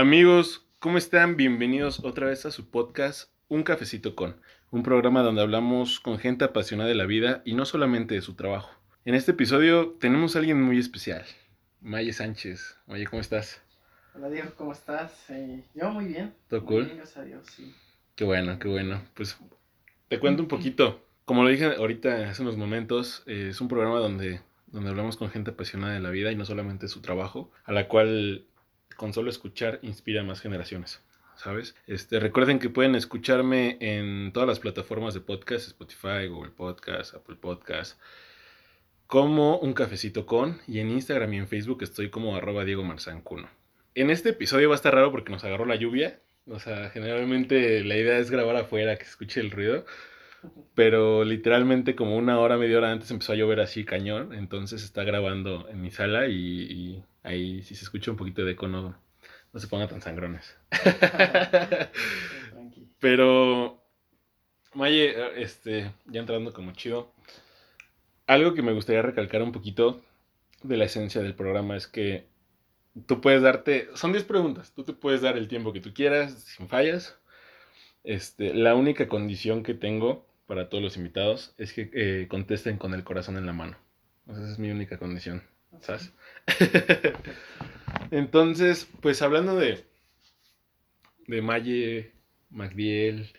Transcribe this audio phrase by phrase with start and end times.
[0.00, 1.36] Amigos, ¿cómo están?
[1.36, 6.46] Bienvenidos otra vez a su podcast Un Cafecito con, un programa donde hablamos con gente
[6.46, 8.70] apasionada de la vida y no solamente de su trabajo.
[9.04, 11.26] En este episodio tenemos a alguien muy especial,
[11.82, 12.78] Maye Sánchez.
[12.86, 13.60] Maye, ¿cómo estás?
[14.14, 15.28] Hola Diego, ¿cómo estás?
[15.28, 16.32] Eh, yo muy bien.
[16.48, 16.86] ¿Todo cool?
[16.86, 17.74] gracias a Dios, sí.
[18.14, 19.02] Qué bueno, qué bueno.
[19.12, 19.36] Pues
[20.08, 21.04] te cuento un poquito.
[21.26, 25.28] Como lo dije ahorita hace unos momentos, eh, es un programa donde, donde hablamos con
[25.28, 28.46] gente apasionada de la vida y no solamente de su trabajo, a la cual
[28.96, 31.00] con solo escuchar inspira a más generaciones.
[31.36, 31.74] ¿Sabes?
[31.86, 37.36] Este, recuerden que pueden escucharme en todas las plataformas de podcast, Spotify, Google Podcast, Apple
[37.36, 37.98] Podcast,
[39.06, 43.48] como un cafecito con, y en Instagram y en Facebook estoy como arroba Diego Marzancuno.
[43.94, 47.84] En este episodio va a estar raro porque nos agarró la lluvia, o sea, generalmente
[47.84, 49.84] la idea es grabar afuera, que se escuche el ruido.
[50.74, 54.32] Pero literalmente como una hora, media hora antes empezó a llover así cañón.
[54.32, 58.52] Entonces está grabando en mi sala y, y ahí si se escucha un poquito de
[58.52, 58.96] eco no,
[59.52, 60.56] no se pongan tan sangrones.
[63.00, 63.82] Pero,
[64.74, 67.12] Maye, este, ya entrando como chido,
[68.26, 70.02] algo que me gustaría recalcar un poquito
[70.62, 72.26] de la esencia del programa es que
[73.06, 76.34] tú puedes darte, son 10 preguntas, tú te puedes dar el tiempo que tú quieras,
[76.34, 77.16] sin fallas.
[78.04, 82.94] Este, la única condición que tengo para todos los invitados es que eh, contesten con
[82.94, 83.76] el corazón en la mano.
[84.26, 85.42] O sea, esa es mi única condición,
[85.80, 86.12] ¿sabes?
[88.10, 89.84] Entonces, pues hablando de,
[91.26, 92.12] de Maye,
[92.50, 93.32] Magdiel,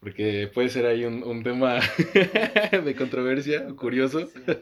[0.00, 1.80] porque puede ser ahí un, un tema
[2.72, 4.26] de controversia, curioso.
[4.26, 4.40] Sí.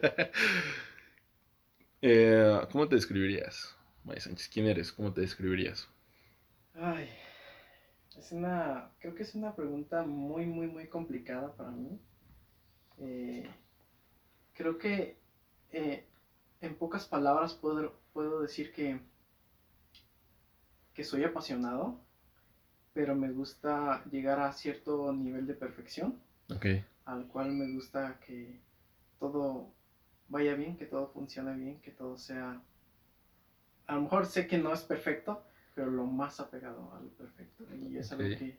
[2.05, 4.49] Eh, ¿Cómo te describirías, Maye Sánchez?
[4.49, 4.91] ¿Quién eres?
[4.91, 5.89] ¿Cómo te describirías?
[6.75, 7.09] Ay,
[8.17, 11.99] es una, creo que es una pregunta muy, muy, muy complicada para mí.
[12.97, 13.49] Eh,
[14.53, 15.17] creo que
[15.71, 16.05] eh,
[16.63, 18.99] en pocas palabras puedo, puedo decir que,
[20.93, 21.99] que soy apasionado,
[22.93, 26.17] pero me gusta llegar a cierto nivel de perfección.
[27.05, 28.61] Al cual me gusta que
[29.19, 29.73] todo
[30.29, 32.61] vaya bien, que todo funcione bien, que todo sea...
[33.87, 35.43] A lo mejor sé que no es perfecto,
[35.75, 37.65] pero lo más apegado a lo perfecto.
[37.75, 38.57] Y es algo que,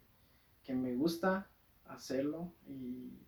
[0.63, 1.47] que me gusta
[1.87, 3.19] hacerlo y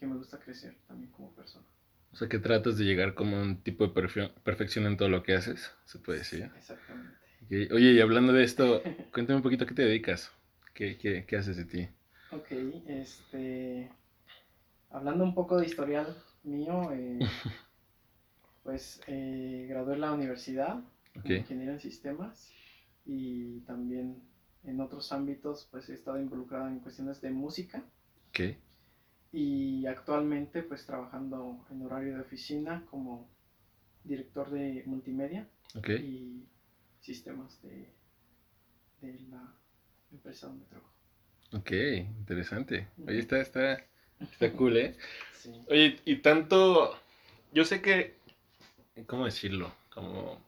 [0.00, 1.66] que me gusta crecer también como persona.
[2.14, 5.10] O sea que tratas de llegar como a un tipo de perfe- perfección en todo
[5.10, 6.50] lo que haces, se puede decir.
[6.56, 7.16] Exactamente.
[7.72, 8.82] Oye, y hablando de esto,
[9.12, 10.32] cuéntame un poquito a qué te dedicas,
[10.74, 11.88] qué, qué, qué haces de ti.
[12.32, 12.50] Ok,
[12.86, 13.90] este...
[14.90, 17.18] Hablando un poco de historial mío, eh,
[18.62, 20.80] pues eh, gradué en la universidad
[21.18, 22.50] Ok, como ingeniero en sistemas
[23.04, 24.22] y también
[24.64, 27.84] en otros ámbitos pues he estado involucrado en cuestiones de música
[28.28, 28.40] ok,
[29.34, 33.28] y actualmente pues trabajando en horario de oficina como
[34.04, 35.48] director de multimedia
[35.84, 36.44] y
[37.00, 37.92] sistemas de,
[39.00, 39.52] de la
[40.12, 40.92] empresa donde trabajo.
[41.52, 42.86] Ok, interesante.
[43.04, 43.84] Oye, está, está,
[44.20, 44.96] está cool, ¿eh?
[45.32, 45.50] Sí.
[45.68, 46.96] Oye, y tanto,
[47.52, 48.14] yo sé que,
[49.06, 49.74] ¿cómo decirlo?
[49.92, 50.40] Como,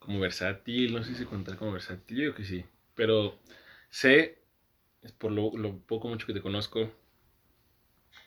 [0.00, 2.64] como versátil, no sé si contar como versátil, yo que sí,
[2.96, 3.38] pero
[3.88, 4.38] sé,
[5.02, 6.90] es por lo, lo poco mucho que te conozco,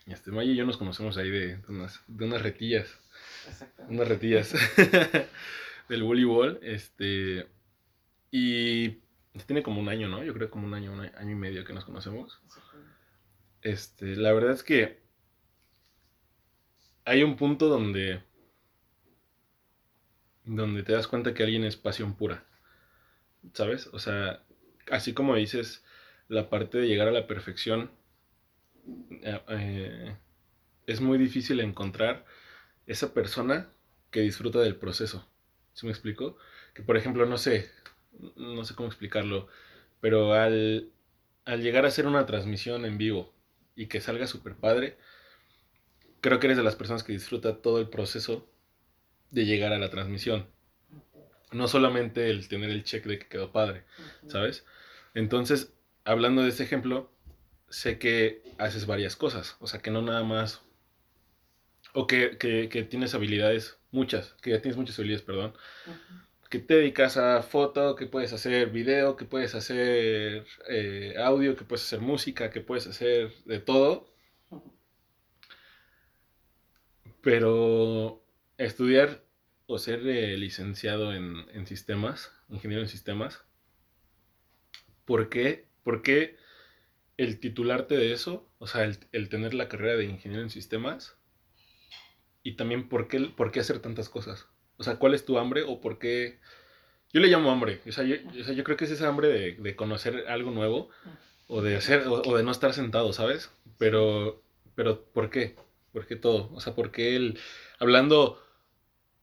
[0.05, 2.87] este, Maya y yo nos conocemos ahí de, de unas, de unas retillas,
[3.47, 3.95] Exactamente.
[3.95, 4.53] unas retillas
[5.89, 7.47] del voleibol, este,
[8.31, 9.01] y
[9.45, 10.23] tiene como un año, ¿no?
[10.23, 12.41] Yo creo como un año, un año y medio que nos conocemos.
[13.61, 15.01] Este, la verdad es que
[17.05, 18.23] hay un punto donde
[20.43, 22.43] donde te das cuenta que alguien es pasión pura.
[23.53, 23.87] ¿Sabes?
[23.93, 24.43] O sea,
[24.89, 25.83] así como dices,
[26.27, 27.91] la parte de llegar a la perfección
[29.21, 30.15] eh, eh,
[30.87, 32.25] es muy difícil encontrar
[32.87, 33.69] esa persona
[34.09, 35.27] que disfruta del proceso.
[35.73, 36.37] ¿Sí me explico?
[36.73, 37.69] Que por ejemplo, no sé,
[38.35, 39.47] no sé cómo explicarlo,
[39.99, 40.91] pero al,
[41.45, 43.33] al llegar a hacer una transmisión en vivo
[43.75, 44.97] y que salga súper padre,
[46.19, 48.47] creo que eres de las personas que disfruta todo el proceso
[49.31, 50.47] de llegar a la transmisión.
[51.51, 53.83] No solamente el tener el check de que quedó padre.
[54.27, 54.65] ¿sabes?
[55.13, 55.73] Entonces,
[56.05, 57.11] hablando de este ejemplo,
[57.71, 60.61] sé que haces varias cosas, o sea, que no nada más,
[61.93, 65.53] o que, que, que tienes habilidades, muchas, que ya tienes muchas habilidades, perdón,
[66.49, 71.63] que te dedicas a foto, que puedes hacer video, que puedes hacer eh, audio, que
[71.63, 74.13] puedes hacer música, que puedes hacer de todo,
[77.21, 78.21] pero
[78.57, 79.23] estudiar
[79.65, 83.45] o ser eh, licenciado en, en sistemas, ingeniero en sistemas,
[85.05, 85.67] ¿por qué?
[85.83, 86.40] ¿Por qué
[87.23, 91.15] el titularte de eso, o sea, el, el tener la carrera de ingeniero en sistemas,
[92.43, 94.47] y también por qué, por qué hacer tantas cosas?
[94.77, 96.39] O sea, ¿cuál es tu hambre o por qué
[97.13, 97.81] Yo le llamo hambre.
[97.87, 100.51] O sea, yo, o sea, yo creo que es esa hambre de, de conocer algo
[100.51, 100.89] nuevo
[101.47, 103.51] o de hacer o, de no estar sentado, ¿sabes?
[103.79, 104.43] Pero,
[104.75, 105.57] pero ¿por qué?
[105.93, 106.51] ¿Por qué todo?
[106.53, 107.39] O sea, ¿por qué el,
[107.79, 108.41] hablando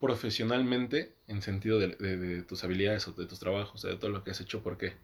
[0.01, 4.25] profesionalmente, en sentido de, de- tus habilidades o de tus trabajos, o de todo lo
[4.25, 4.95] que has hecho, ¿por qué?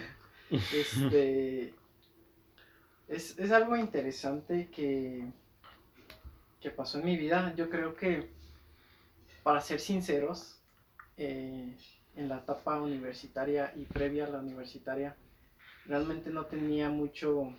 [0.50, 1.74] Este.
[3.08, 5.26] Es, es algo interesante que,
[6.60, 7.54] que pasó en mi vida.
[7.56, 8.30] Yo creo que,
[9.42, 10.60] para ser sinceros,
[11.16, 11.76] eh,
[12.16, 15.16] en la etapa universitaria y previa a la universitaria,
[15.86, 17.54] realmente no tenía mucho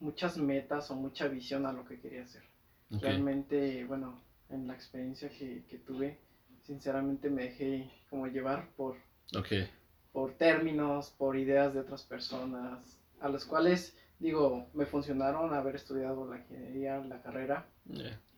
[0.00, 2.42] muchas metas o mucha visión a lo que quería hacer.
[2.90, 4.20] Realmente, bueno,
[4.50, 6.18] en la experiencia que, que tuve,
[6.62, 8.96] sinceramente me dejé como llevar por,
[9.36, 9.68] ok,
[10.14, 16.30] por términos, por ideas de otras personas, a las cuales, digo, me funcionaron haber estudiado
[16.30, 17.66] la ingeniería, la carrera,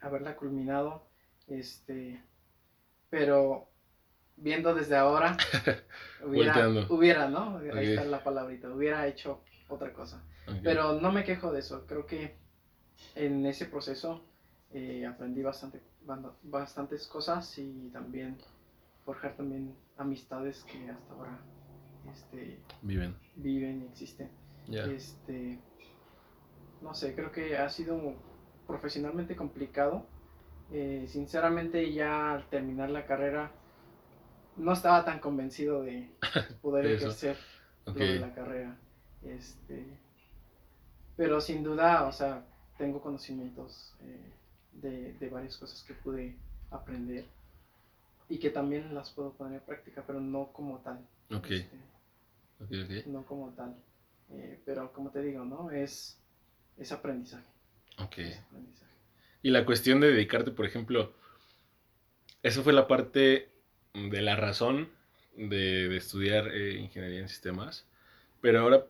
[0.00, 1.06] haberla culminado,
[1.48, 2.18] este,
[3.10, 3.68] pero
[4.36, 5.36] viendo desde ahora,
[6.24, 7.58] hubiera, hubiera, ¿no?
[7.74, 10.22] Ahí está la palabrita, hubiera hecho otra cosa.
[10.62, 12.36] Pero no me quejo de eso, creo que
[13.16, 14.24] en ese proceso
[14.72, 15.82] eh, aprendí bastante,
[16.42, 18.38] bastantes cosas y también
[19.06, 21.38] forjar también amistades que hasta ahora
[22.12, 24.30] este, Viven, viven y existen.
[24.68, 25.60] Este,
[26.82, 28.14] no sé, creo que ha sido
[28.66, 30.04] profesionalmente complicado.
[30.72, 33.52] Eh, sinceramente ya al terminar la carrera
[34.56, 36.10] no estaba tan convencido de
[36.62, 37.36] poder ejercer
[37.86, 38.76] lo de la carrera.
[39.22, 39.98] Este,
[41.16, 42.44] pero sin duda, o sea,
[42.76, 44.32] tengo conocimientos eh,
[44.72, 46.36] de, de varias cosas que pude
[46.70, 47.24] aprender
[48.28, 50.98] y que también las puedo poner en práctica, pero no como tal.
[51.30, 51.76] ok, este,
[52.60, 53.76] ok, ok, no como tal.
[54.30, 55.70] Eh, pero como te digo, ¿no?
[55.70, 56.18] Es,
[56.76, 57.48] es aprendizaje.
[57.98, 58.18] ok.
[58.18, 58.92] es aprendizaje.
[59.42, 61.14] Y la cuestión de dedicarte, por ejemplo,
[62.42, 63.52] eso fue la parte
[63.94, 64.90] de la razón
[65.36, 67.86] de, de estudiar eh, ingeniería en sistemas.
[68.40, 68.86] Pero ahora,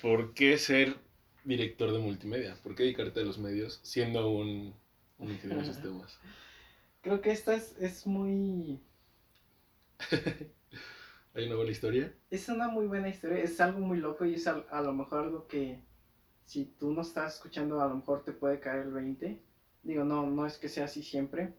[0.00, 0.96] ¿por qué ser
[1.44, 2.56] director de multimedia?
[2.62, 4.74] ¿Por qué dedicarte a los medios siendo un,
[5.18, 6.20] un ingeniero en sistemas?
[7.08, 8.82] Creo que esta es, es muy...
[11.32, 12.12] ¿Hay una buena historia?
[12.28, 15.46] Es una muy buena historia, es algo muy loco y es a, lo mejor algo
[15.46, 15.80] que
[16.44, 19.40] si tú no estás escuchando a lo mejor te puede caer el 20.
[19.84, 21.54] Digo, no, no es que sea así siempre,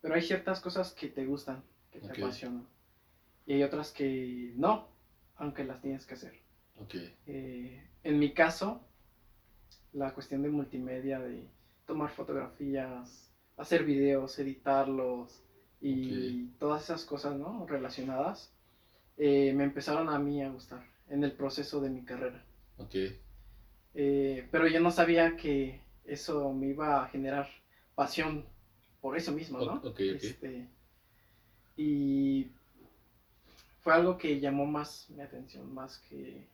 [0.00, 1.62] pero hay ciertas cosas que te gustan,
[1.92, 2.18] que te Ok.
[2.18, 2.66] apasionan.
[3.46, 4.88] Y hay otras que no,
[5.36, 6.34] aunque las tienes que hacer.
[6.80, 6.96] Ok,
[7.26, 8.84] Eh, en mi caso,
[9.92, 11.48] la cuestión de multimedia, de
[11.86, 13.28] tomar fotografías,
[13.58, 15.42] hacer videos, editarlos
[15.80, 17.66] y todas esas cosas ¿no?
[17.66, 18.52] relacionadas,
[19.18, 22.44] eh, me empezaron a mí a gustar en el proceso de mi carrera.
[22.78, 22.96] ok,
[23.94, 27.48] Eh, pero yo no sabía que eso me iba a generar
[27.94, 28.46] pasión
[29.00, 29.82] por eso mismo, ¿no?
[29.82, 30.22] O- ok, ok.
[30.22, 30.68] Este,
[31.76, 32.50] y
[33.80, 36.48] fue algo que llamó más mi atención, más que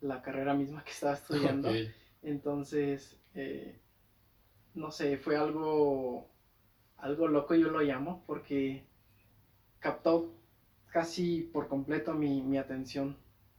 [0.00, 1.68] la carrera misma que estaba estudiando.
[2.22, 3.78] Entonces, eh,
[4.74, 6.26] no sé, fue algo,
[6.98, 8.84] algo loco, yo lo llamo, porque
[9.80, 10.30] captó
[10.92, 13.16] casi por completo mi, mi atención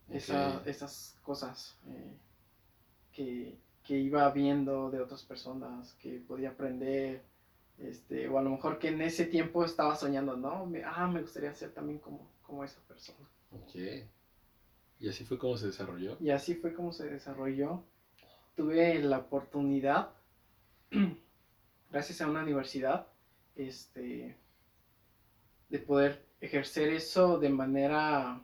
[0.10, 2.18] esa- esas cosas eh,
[3.12, 7.22] que, que iba viendo de otras personas, que podía aprender,
[7.78, 10.66] este, o a lo mejor que en ese tiempo estaba soñando, ¿no?
[10.66, 13.28] Me- ah, me gustaría ser también como, como esa persona.
[13.52, 13.76] ok.
[15.00, 16.18] Y así fue como se desarrolló.
[16.20, 17.84] Y así fue como se desarrolló.
[18.56, 20.10] Tuve la oportunidad,
[21.92, 23.08] gracias a una universidad,
[23.56, 24.36] este,
[25.70, 28.40] de poder ejercer eso de manera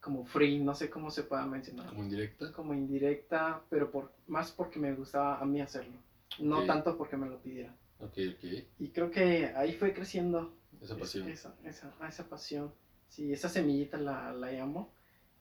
[0.00, 2.52] como free, no sé cómo se pueda mencionar, Como indirecta.
[2.52, 5.96] como indirecta, pero por, más porque me gustaba a mí hacerlo,
[6.38, 7.36] no tanto porque me lo.
[7.36, 8.44] Ok, ok.
[8.78, 11.28] Y creo que ahí fue creciendo Esa es- pasión.
[11.28, 12.72] Esa, esa, esa pasión.
[13.08, 14.92] Sí, esa semillita la, la llamo,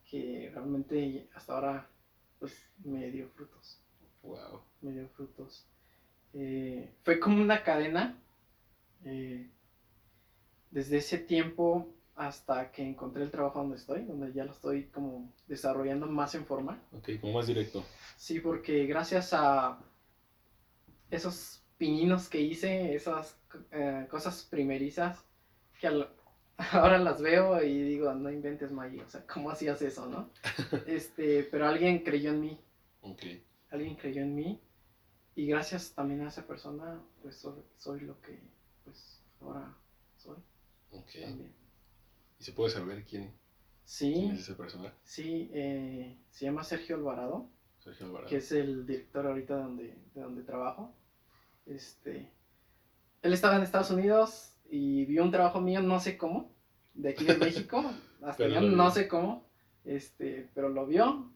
[0.10, 1.88] que realmente hasta ahora
[2.40, 3.82] pues me dio frutos,
[4.26, 4.62] Wow.
[4.82, 5.66] me dio frutos.
[6.34, 8.18] Eh, fue como una cadena,
[9.04, 9.50] eh,
[10.72, 15.32] desde ese tiempo hasta que encontré el trabajo donde estoy, donde ya lo estoy como
[15.48, 16.82] desarrollando más en forma.
[16.94, 17.84] Ok, como más directo.
[18.18, 19.80] Sí, porque gracias a
[21.12, 23.38] esos pininos que hice, esas
[23.72, 25.24] eh, cosas primerizas,
[25.80, 26.10] que al-
[26.72, 30.30] ahora las veo y digo, no inventes Maggie, o sea, ¿cómo hacías eso, no?
[30.88, 32.60] Este, pero alguien creyó en mí,
[33.02, 33.22] Ok.
[33.76, 34.62] Alguien creyó en mí
[35.36, 38.40] y gracias también a esa persona, pues soy, soy lo que,
[38.84, 39.76] pues, ahora
[40.18, 40.38] soy
[40.92, 41.12] Ok.
[41.22, 41.54] también.
[42.40, 43.34] ¿Y se puede saber quién,
[44.12, 44.94] quién Sí, es esa persona?
[45.04, 47.50] sí, eh, se llama Sergio Alvarado.
[47.80, 48.30] Sergio Alvarado.
[48.30, 50.94] que es el director ahorita donde, de donde trabajo.
[51.66, 52.32] Este,
[53.22, 56.52] él estaba en Estados Unidos y vio un trabajo mío, no sé cómo,
[56.94, 57.84] de aquí de México,
[58.24, 59.46] hasta allá no sé cómo,
[59.84, 61.32] este, pero lo vio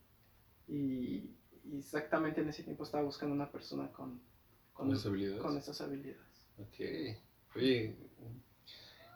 [0.68, 1.32] y,
[1.72, 4.20] y exactamente en ese tiempo estaba buscando una persona con,
[4.74, 5.42] Con esas habilidades.
[5.42, 6.48] con esas habilidades.
[6.58, 7.18] Ok.
[7.56, 7.96] Oye,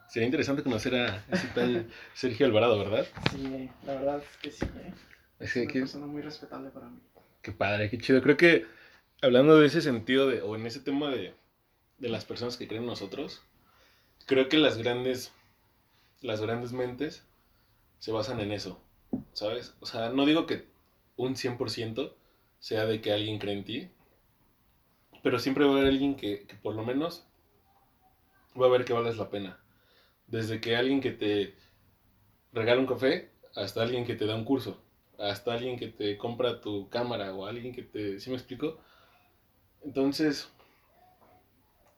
[0.08, 3.06] sería interesante conocer a ese tal Sergio Alvarado, ¿verdad?
[3.30, 4.94] Sí, la verdad es que sí, ¿eh?
[5.40, 7.00] Es es que, una qué, persona muy respetable para mí.
[7.42, 8.22] qué padre, qué chido.
[8.22, 8.66] Creo que
[9.22, 11.34] hablando de ese sentido, de, o en ese tema de,
[11.98, 13.42] de las personas que creen en nosotros,
[14.26, 15.32] creo que las grandes,
[16.22, 17.24] las grandes mentes
[17.98, 18.80] se basan en eso,
[19.32, 19.74] ¿sabes?
[19.80, 20.66] O sea, no digo que
[21.16, 22.12] un 100%
[22.64, 23.90] sea de que alguien cree en ti,
[25.22, 27.26] pero siempre va a haber alguien que, que por lo menos
[28.58, 29.58] va a ver que vales la pena.
[30.28, 31.54] Desde que alguien que te
[32.54, 34.82] regala un café hasta alguien que te da un curso,
[35.18, 38.18] hasta alguien que te compra tu cámara o alguien que te...
[38.18, 38.80] ¿Sí me explico?
[39.82, 40.50] Entonces,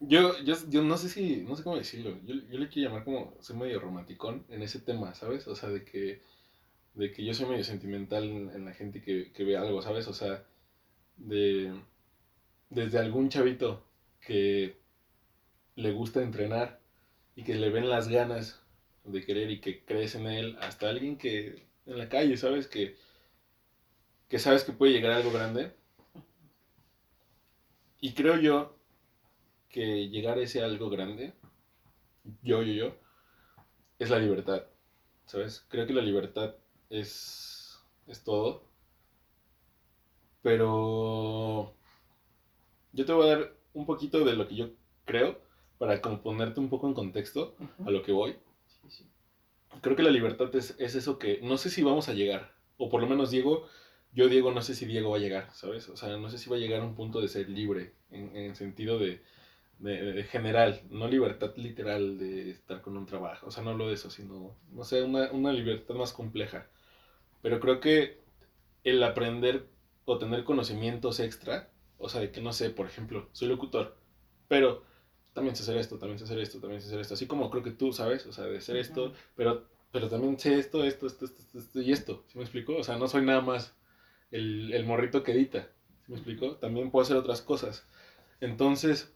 [0.01, 3.05] yo, yo, yo no sé si, no sé cómo decirlo, yo, yo le quiero llamar
[3.05, 5.47] como, soy medio romanticón en ese tema, ¿sabes?
[5.47, 6.21] O sea, de que,
[6.95, 10.09] de que yo soy medio sentimental en, en la gente que, que ve algo, ¿sabes?
[10.09, 10.43] O sea,
[11.17, 11.73] de,
[12.69, 13.83] desde algún chavito
[14.21, 14.77] que
[15.75, 16.81] le gusta entrenar
[17.35, 18.61] y que le ven las ganas
[19.03, 22.67] de querer y que crees en él, hasta alguien que en la calle, ¿sabes?
[22.67, 22.97] Que,
[24.27, 25.73] que sabes que puede llegar a algo grande.
[28.01, 28.77] Y creo yo
[29.69, 31.33] que llegar a ese algo grande,
[32.41, 32.95] yo, yo, yo,
[33.99, 34.63] es la libertad,
[35.25, 35.65] ¿sabes?
[35.69, 36.55] Creo que la libertad
[36.89, 38.66] es, es todo.
[40.47, 41.73] Pero
[42.93, 44.69] yo te voy a dar un poquito de lo que yo
[45.05, 45.39] creo
[45.77, 48.35] para como ponerte un poco en contexto a lo que voy.
[48.67, 49.05] Sí, sí.
[49.81, 52.89] Creo que la libertad es, es eso que no sé si vamos a llegar, o
[52.89, 53.67] por lo menos Diego,
[54.13, 55.89] yo Diego no sé si Diego va a llegar, ¿sabes?
[55.89, 58.35] O sea, no sé si va a llegar a un punto de ser libre, en,
[58.35, 59.21] en sentido de,
[59.79, 63.87] de- de general, no libertad literal de estar con un trabajo, o sea, no hablo
[63.89, 66.67] de eso, sino, no sé, una, una libertad más compleja.
[67.41, 68.19] Pero creo que
[68.83, 69.67] el aprender
[70.07, 73.97] o tener conocimientos extra, o sea, de que no sé, por ejemplo, soy locutor,
[74.47, 74.83] pero
[75.33, 77.61] también sé hacer esto, también sé hacer esto, también sé hacer esto, así como creo
[77.61, 81.25] que tú sabes, o sea, de hacer esto, pero, pero también sé esto, esto, esto,
[81.25, 82.77] esto, y esto, ¿sí me explico?
[82.77, 83.75] O sea, no soy nada más
[84.31, 85.67] el, el morrito que edita,
[86.05, 86.55] ¿sí me explico?
[86.55, 87.85] También puedo hacer otras cosas.
[88.39, 89.13] Entonces,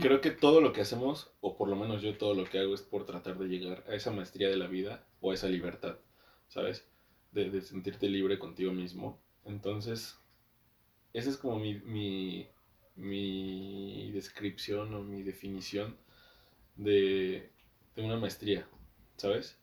[0.00, 2.74] creo que todo lo que hacemos, o por lo menos yo todo lo que hago
[2.74, 5.98] es por tratar de llegar a esa maestría de la vida o a esa libertad,
[6.48, 6.88] ¿sabes?
[7.36, 9.20] De, de sentirte libre contigo mismo.
[9.44, 10.18] Entonces,
[11.12, 12.48] esa es como mi, mi,
[12.94, 15.98] mi descripción o mi definición
[16.76, 17.52] de,
[17.94, 18.66] de una maestría,
[19.18, 19.58] ¿sabes?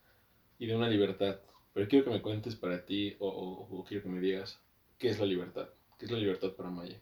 [0.60, 1.40] Y de una libertad.
[1.74, 4.62] Pero quiero que me cuentes para ti o, quiero que me digas
[5.00, 5.68] qué es la libertad.
[5.98, 7.00] ¿Qué es la libertad para Maya?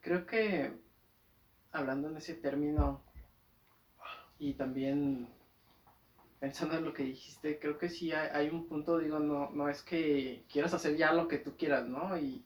[0.00, 0.72] Creo que
[1.70, 3.02] hablando en ese término
[4.38, 5.28] y también
[6.40, 9.68] pensando en lo que dijiste, creo que sí hay, hay un punto, digo, no, no
[9.68, 12.18] es que quieras hacer ya lo que tú quieras, ¿no?
[12.18, 12.44] Y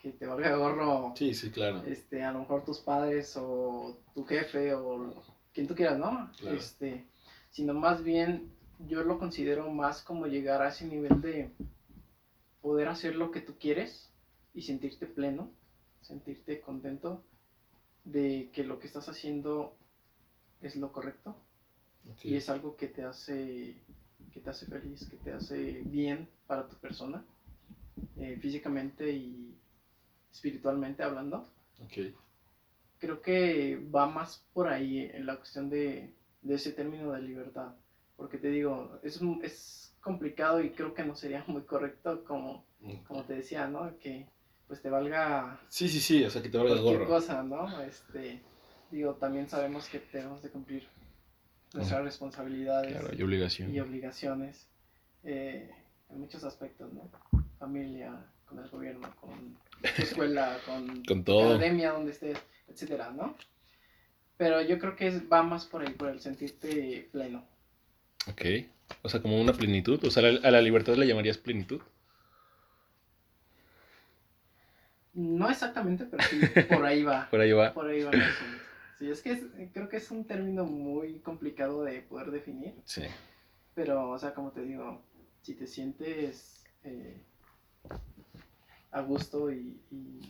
[0.00, 1.82] que te valga gorro, Sí, sí, claro.
[1.84, 5.14] este, a lo mejor tus padres o tu jefe o
[5.52, 6.30] quien tú quieras, ¿no?
[6.38, 6.56] Claro.
[6.56, 7.06] Este,
[7.50, 8.52] sino más bien
[8.86, 11.50] yo lo considero más como llegar a ese nivel de
[12.60, 14.10] poder hacer lo que tú quieres
[14.52, 15.50] y sentirte pleno,
[16.02, 17.22] sentirte contento
[18.04, 19.74] de que lo que estás haciendo
[20.68, 21.36] es lo correcto
[22.22, 23.82] y es algo que te hace
[24.32, 27.24] que te hace feliz, que te hace bien para tu persona,
[28.16, 29.56] eh, físicamente y
[30.32, 31.48] espiritualmente hablando.
[32.98, 37.74] Creo que va más por ahí en la cuestión de, de ese término de libertad,
[38.16, 42.66] porque te digo, es, es complicado y creo que no sería muy correcto como,
[43.06, 43.96] como te decía, ¿no?
[43.98, 44.26] Que
[44.66, 47.06] pues te valga Sí, sí, sí, o sea, que te valga gorro.
[47.06, 47.80] cosa, ¿no?
[47.82, 48.42] Este,
[48.90, 50.86] digo, también sabemos que tenemos de cumplir
[51.72, 53.74] nuestras responsabilidades Claro, hay obligación.
[53.74, 54.66] y obligaciones
[55.24, 55.70] eh,
[56.10, 57.10] en muchos aspectos, ¿no?
[57.58, 58.14] Familia,
[58.46, 59.56] con el gobierno, con
[59.96, 61.54] tu escuela, con, Con todo.
[61.54, 62.38] academia donde estés,
[62.68, 63.34] etcétera, ¿no?
[64.36, 67.44] Pero yo creo que es- va más por ahí, por el sentirte pleno.
[68.28, 68.42] Ok.
[69.02, 70.02] O sea, como una plenitud.
[70.04, 71.80] O sea, a la libertad le llamarías plenitud.
[75.14, 77.28] No exactamente, pero sí, por ahí va.
[77.30, 77.72] Por ahí va.
[77.72, 78.22] Por ahí va el.
[79.04, 82.74] Sí, es que es- creo que es un término muy complicado de poder definir.
[82.86, 83.02] Sí.
[83.74, 85.02] Pero, o sea, como te digo,
[85.42, 87.20] si te sientes eh,
[88.92, 90.20] a gusto y, y,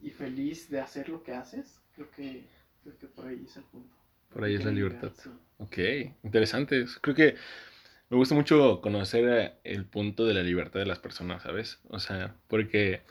[0.00, 2.46] y feliz de hacer lo que haces, creo que,
[2.84, 3.96] creo que por ahí es el punto.
[4.32, 5.10] Por ahí es la libertad.
[5.16, 5.30] sí.
[5.58, 5.78] Ok,
[6.22, 6.86] interesante.
[7.00, 7.34] Creo que
[8.10, 11.80] me gusta mucho conocer eh, el punto de la libertad de las personas, ¿sabes?
[11.88, 13.02] O sea, porque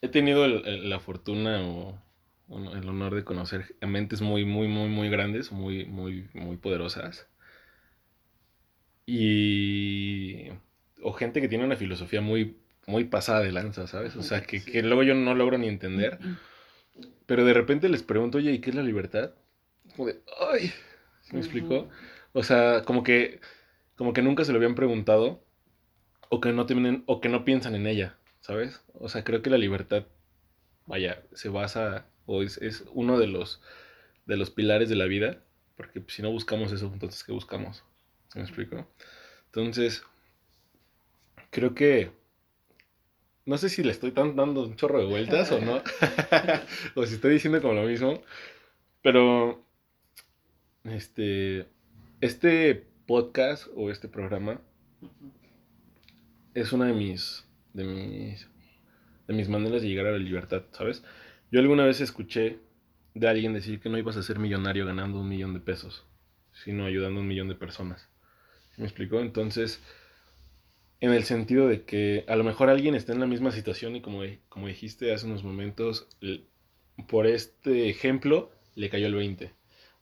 [0.00, 1.98] he tenido la fortuna o,
[2.50, 7.28] el honor de conocer mentes muy, muy, muy, muy grandes, muy, muy, muy poderosas.
[9.06, 10.48] Y...
[11.02, 14.16] o gente que tiene una filosofía muy, muy pasada de lanza, ¿sabes?
[14.16, 16.18] O sea, que, que luego yo no logro ni entender.
[17.26, 19.32] Pero de repente les pregunto, oye, ¿y qué es la libertad?
[19.96, 20.20] Como de,
[20.52, 20.72] ay,
[21.32, 21.88] ¿me explicó?
[22.32, 23.40] O sea, como que,
[23.96, 25.44] como que nunca se lo habían preguntado
[26.28, 28.82] o que no tienen, o que no piensan en ella, ¿sabes?
[28.94, 30.06] O sea, creo que la libertad,
[30.86, 33.60] vaya, se basa o es, uno de los,
[34.26, 35.42] de los pilares de la vida,
[35.76, 37.82] porque si no buscamos eso, entonces ¿qué buscamos?
[38.36, 38.86] ¿Me explico?
[39.46, 40.04] Entonces,
[41.50, 42.12] creo que
[43.46, 45.82] no sé si le estoy dando un chorro de vueltas o no.
[46.94, 48.22] o si estoy diciendo como lo mismo.
[49.02, 49.64] Pero
[50.84, 51.66] este,
[52.20, 54.60] este podcast o este programa
[56.54, 58.48] es una de mis, de mis,
[59.26, 61.02] de mis maneras de llegar a la libertad, ¿sabes?
[61.52, 62.60] Yo alguna vez escuché
[63.14, 66.04] de alguien decir que no ibas a ser millonario ganando un millón de pesos,
[66.52, 68.08] sino ayudando a un millón de personas.
[68.76, 69.18] ¿Me explicó?
[69.18, 69.82] Entonces,
[71.00, 74.00] en el sentido de que a lo mejor alguien está en la misma situación y
[74.00, 76.06] como, como dijiste hace unos momentos,
[77.08, 79.52] por este ejemplo le cayó el 20.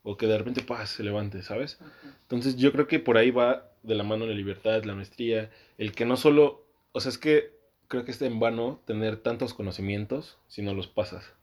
[0.03, 1.79] O que de repente paz, se levante, ¿sabes?
[2.23, 5.93] Entonces yo creo que por ahí va de la mano la libertad, la maestría, el
[5.93, 7.57] que no solo, o sea, es que
[7.89, 11.38] creo que está en vano tener tantos conocimientos si no los pasas.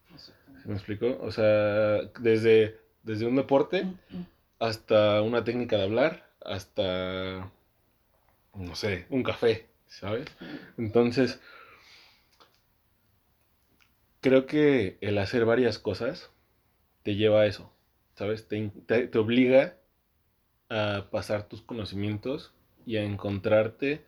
[0.65, 1.17] ¿Me explico?
[1.21, 3.85] O sea, desde, desde un deporte
[4.59, 7.51] hasta una técnica de hablar, hasta
[8.55, 10.27] no sé, un café, ¿sabes?
[10.77, 11.39] Entonces,
[14.21, 16.31] creo que el hacer varias cosas
[17.03, 17.71] te lleva a eso,
[18.15, 18.47] ¿sabes?
[18.47, 19.77] Te, te, obliga
[20.69, 22.53] a pasar tus conocimientos
[22.85, 24.05] y a encontrarte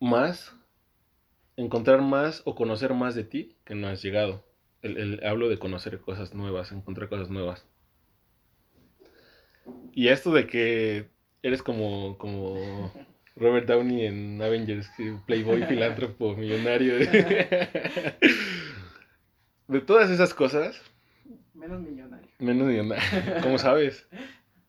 [0.00, 0.54] más,
[1.56, 4.45] encontrar más o conocer más de ti que no has llegado.
[4.86, 7.66] El, hablo de conocer cosas nuevas, encontrar cosas nuevas.
[9.92, 11.08] Y esto de que
[11.42, 12.92] eres como, como
[13.36, 14.88] Robert Downey en Avengers,
[15.26, 16.98] playboy, filántropo, millonario.
[19.68, 20.80] De todas esas cosas.
[21.52, 22.28] Menos millonario.
[22.38, 23.04] Menos millonario.
[23.42, 24.06] ¿Cómo sabes?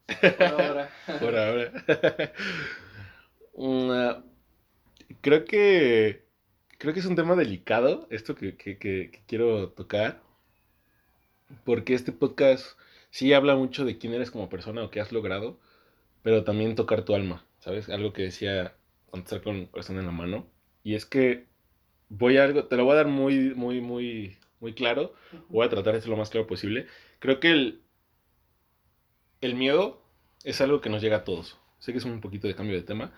[0.07, 0.89] Por ahora.
[1.19, 1.71] Por ahora.
[3.59, 4.21] Mm,
[5.21, 6.26] creo que.
[6.77, 10.21] Creo que es un tema delicado esto que, que quiero tocar.
[11.63, 12.77] Porque este podcast
[13.09, 15.59] sí habla mucho de quién eres como persona o qué has logrado
[16.27, 17.87] pero también tocar tu alma, ¿sabes?
[17.87, 18.75] Algo que decía
[19.09, 20.45] contestar con el corazón en la mano.
[20.83, 21.45] Y es que
[22.09, 25.13] voy a algo, te lo voy a dar muy, muy, muy, muy claro.
[25.47, 26.87] Voy a tratar de ser lo más claro posible.
[27.19, 27.81] Creo que el,
[29.39, 30.03] el miedo
[30.43, 31.57] es algo que nos llega a todos.
[31.79, 33.13] Sé que es un poquito de cambio de tema,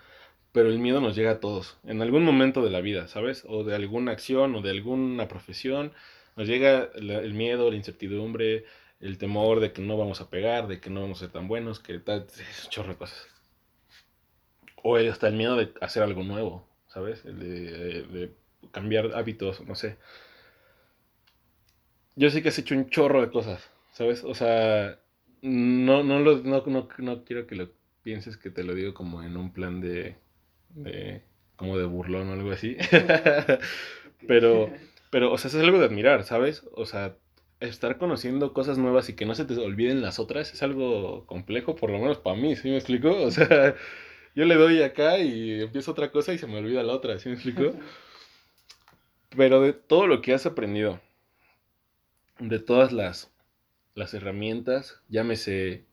[0.51, 1.77] pero el miedo nos llega a todos.
[1.83, 3.43] En algún momento de la vida, ¿sabes?
[3.47, 5.93] O de alguna acción o de alguna profesión.
[6.35, 8.65] Nos llega el miedo, la incertidumbre,
[8.99, 11.47] el temor de que no vamos a pegar, de que no vamos a ser tan
[11.47, 13.27] buenos, que tal, es un chorro de cosas.
[14.81, 17.25] O hasta el miedo de hacer algo nuevo, ¿sabes?
[17.25, 18.31] El de,
[18.71, 19.97] cambiar hábitos, no sé.
[22.15, 24.23] Yo sé que has hecho un chorro de cosas, ¿sabes?
[24.23, 24.99] O sea,
[25.41, 27.71] no, no, lo, no, no, quiero que lo
[28.03, 30.17] pienses que te lo digo como en un plan de,
[30.69, 31.21] de
[31.55, 32.77] como de burlón o algo así.
[34.27, 34.71] pero,
[35.09, 36.63] pero, o sea, es algo de admirar, ¿sabes?
[36.73, 37.15] O sea,
[37.59, 41.75] estar conociendo cosas nuevas y que no se te olviden las otras es algo complejo,
[41.75, 43.11] por lo menos para mí, ¿sí me explico?
[43.11, 43.75] O sea,
[44.35, 47.29] yo le doy acá y empiezo otra cosa y se me olvida la otra, ¿sí
[47.29, 47.73] me explico?
[49.35, 50.99] Pero de todo lo que has aprendido,
[52.39, 53.31] de todas las,
[53.93, 55.85] las herramientas, llámese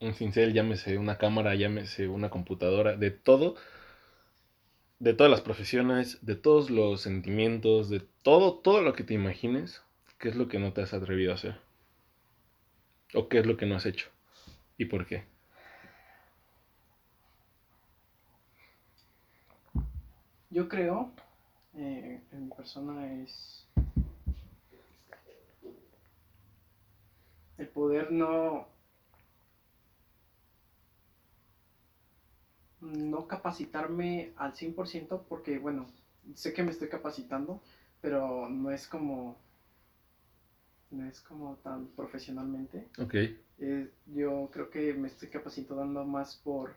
[0.00, 3.56] un cincel, llámese una cámara, llámese una computadora, de todo,
[4.98, 9.82] de todas las profesiones, de todos los sentimientos, de todo, todo lo que te imagines,
[10.18, 11.60] ¿Qué es lo que no te has atrevido a hacer?
[13.14, 14.08] ¿O qué es lo que no has hecho?
[14.78, 15.24] ¿Y por qué?
[20.48, 21.12] Yo creo
[21.74, 23.66] eh, en mi persona es
[27.58, 28.68] el poder no
[32.92, 35.86] no capacitarme al 100% porque bueno,
[36.34, 37.62] sé que me estoy capacitando,
[38.00, 39.38] pero no es como
[40.90, 42.88] no es como tan profesionalmente.
[42.98, 43.14] Ok.
[43.58, 46.76] Eh, yo creo que me estoy capacitando más por,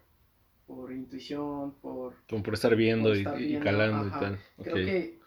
[0.66, 2.16] por intuición, por...
[2.30, 3.24] Como por estar viendo, y,
[3.60, 4.40] calando y tal.
[4.62, 5.20] Creo, que,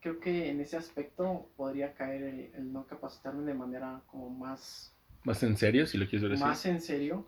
[0.00, 4.94] creo que en ese aspecto podría caer el, no capacitarme de manera como más...
[5.24, 6.42] ¿Más en serio, si lo quieres ver así?
[6.42, 7.26] Más en serio.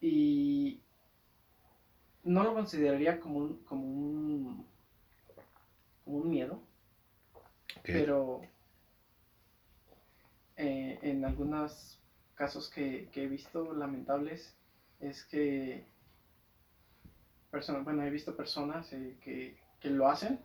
[0.00, 0.80] Y,
[2.28, 4.66] no lo consideraría como un, como un,
[6.04, 6.60] como un miedo,
[7.82, 8.42] pero
[10.56, 11.98] eh, en algunos
[12.34, 14.54] casos que, he visto lamentables
[15.00, 15.86] es que
[17.50, 20.38] personas, bueno, he visto personas eh, que, que lo hacen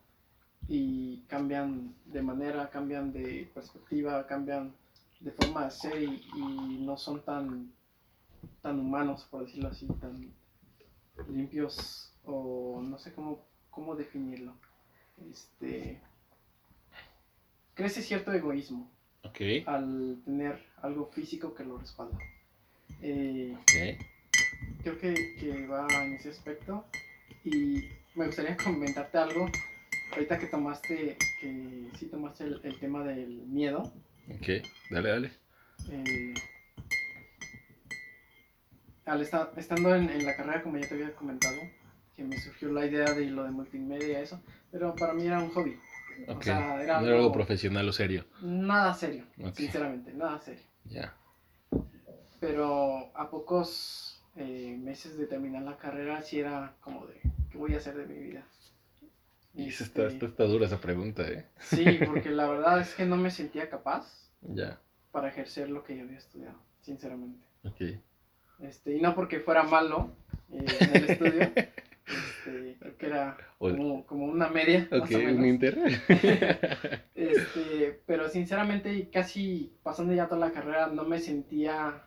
[0.70, 4.74] y cambian de manera, cambian de perspectiva, cambian
[5.20, 7.74] de forma de ser y, no son tan,
[8.62, 10.34] tan humanos, por decirlo así, tan
[11.30, 14.54] limpios o no sé cómo, cómo definirlo.
[15.32, 16.00] Este,
[17.74, 18.90] crece cierto egoísmo
[19.66, 22.18] al tener algo físico que lo respalda.
[23.02, 23.58] Eh,
[24.82, 26.86] creo que, que va en ese aspecto
[27.44, 29.50] y me gustaría comentarte algo
[30.12, 33.92] ahorita que tomaste, que sí tomaste el, tema del miedo.
[34.30, 35.32] Ok, dale, dale.
[35.90, 36.34] Eh,
[39.06, 41.58] al estando en, la carrera, como ya te había comentado,
[42.16, 45.50] que me surgió la idea de lo de multimedia, eso, pero para mí era un
[45.50, 45.78] hobby.
[46.28, 48.26] O sea, era no era algo profesional o serio.
[48.42, 50.64] Nada serio, sinceramente, nada serio.
[50.86, 51.16] Ya.
[52.40, 57.20] Pero a pocos eh, meses de terminar la carrera, sí era como de,
[57.52, 58.46] ¿qué voy a hacer de mi vida?
[59.56, 61.46] Y está, está, dura esa pregunta, ¿eh?
[61.60, 64.80] Sí, porque la verdad es que no me sentía capaz ya.
[65.12, 67.46] para ejercer lo que yo había estudiado, sinceramente.
[68.60, 70.12] Este, y no porque fuera malo
[70.52, 74.88] eh, en el estudio, este, creo que era como, como una media.
[74.92, 75.78] Ok, un inter.
[77.16, 82.04] este, pero sinceramente, casi pasando ya toda la carrera, no me sentía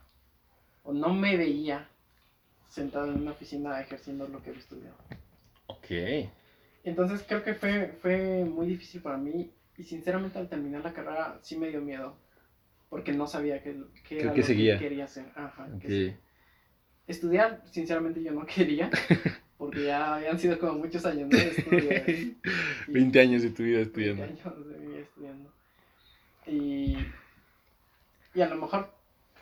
[0.83, 1.89] o no me veía
[2.69, 4.97] sentado en una oficina ejerciendo lo que había estudiado.
[5.67, 6.31] Ok.
[6.85, 11.39] Entonces creo que fue, fue muy difícil para mí y sinceramente al terminar la carrera
[11.43, 12.17] sí me dio miedo
[12.89, 13.77] porque no sabía qué,
[14.09, 15.27] qué era lo que quería hacer.
[15.35, 15.69] Ajá,
[17.07, 18.91] Estudiar, sinceramente yo no quería
[19.59, 22.37] porque ya habían sido como muchos años de estudio.
[22.89, 24.23] 20 años de tu vida estudiando.
[24.23, 25.53] 20 años de mi vida estudiando.
[26.47, 26.97] Y,
[28.35, 28.91] y a lo mejor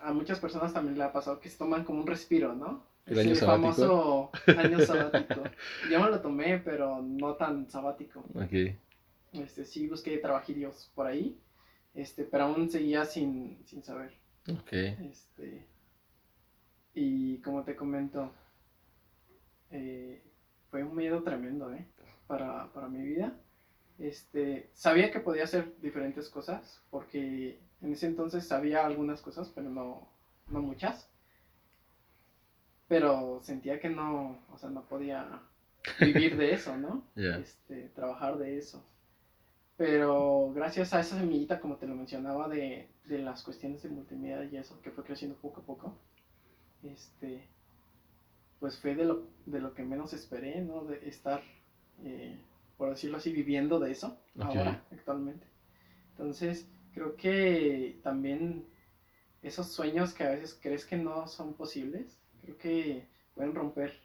[0.01, 2.85] a muchas personas también le ha pasado que se toman como un respiro, ¿no?
[3.07, 5.43] El año famoso año sabático.
[5.91, 8.25] Yo me lo tomé, pero no tan sabático.
[8.35, 8.75] Ok.
[9.33, 11.37] Este, sí busqué trabajillos por ahí,
[11.95, 14.13] este, pero aún seguía sin, sin saber.
[14.49, 14.73] Ok.
[14.73, 15.67] Este,
[16.95, 18.33] y como te comento,
[19.71, 20.23] eh,
[20.71, 21.87] fue un miedo tremendo, ¿eh?
[22.27, 23.37] Para, para mi vida.
[23.99, 29.71] Este, sabía que podía hacer diferentes cosas, porque en ese entonces sabía algunas cosas, pero
[29.71, 30.09] no,
[30.49, 31.09] no muchas
[32.89, 35.41] pero sentía que no, o sea, no podía
[36.01, 37.05] vivir de eso, ¿no?
[37.17, 38.85] Este, trabajar de eso.
[39.77, 44.45] Pero gracias a esa semillita, como te lo mencionaba, de, de, las cuestiones de multimedia
[44.45, 45.99] y eso, que fue creciendo poco a poco,
[46.85, 47.49] este,
[48.61, 50.85] pues fue de lo, de lo que menos esperé, ¿no?
[50.85, 51.43] De estar,
[52.03, 52.39] eh,
[52.77, 55.47] por decirlo así, viviendo de eso ahora, actualmente.
[56.11, 58.67] Entonces, creo que también
[59.43, 64.01] esos sueños que a veces crees que no son posibles, creo que pueden romper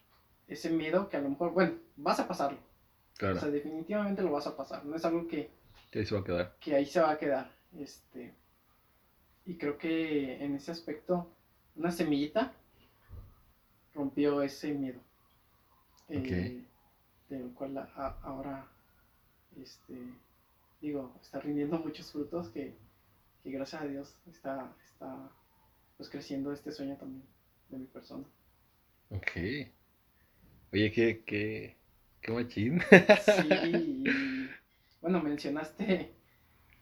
[0.47, 2.59] ese miedo que a lo mejor, bueno, vas a pasarlo.
[3.17, 3.35] Claro.
[3.35, 4.85] O sea, definitivamente lo vas a pasar.
[4.85, 5.51] No es algo que...
[5.91, 6.55] Que ahí se va a quedar.
[6.59, 7.51] Que ahí se va a quedar.
[7.77, 8.33] Este,
[9.45, 11.31] y creo que en ese aspecto,
[11.75, 12.53] una semillita
[13.93, 14.99] rompió ese miedo.
[16.09, 16.63] Eh,
[17.29, 17.77] del cual
[18.23, 18.65] ahora,
[19.61, 19.95] este,
[20.81, 22.73] digo, está rindiendo muchos frutos que,
[23.43, 25.29] que gracias a Dios está, está
[25.97, 27.23] pues creciendo este sueño también
[27.69, 28.23] de mi persona.
[29.11, 29.31] Ok.
[30.71, 31.75] Oye, qué, qué,
[32.21, 32.81] qué machín.
[33.23, 34.49] Sí,
[35.01, 36.11] bueno, mencionaste,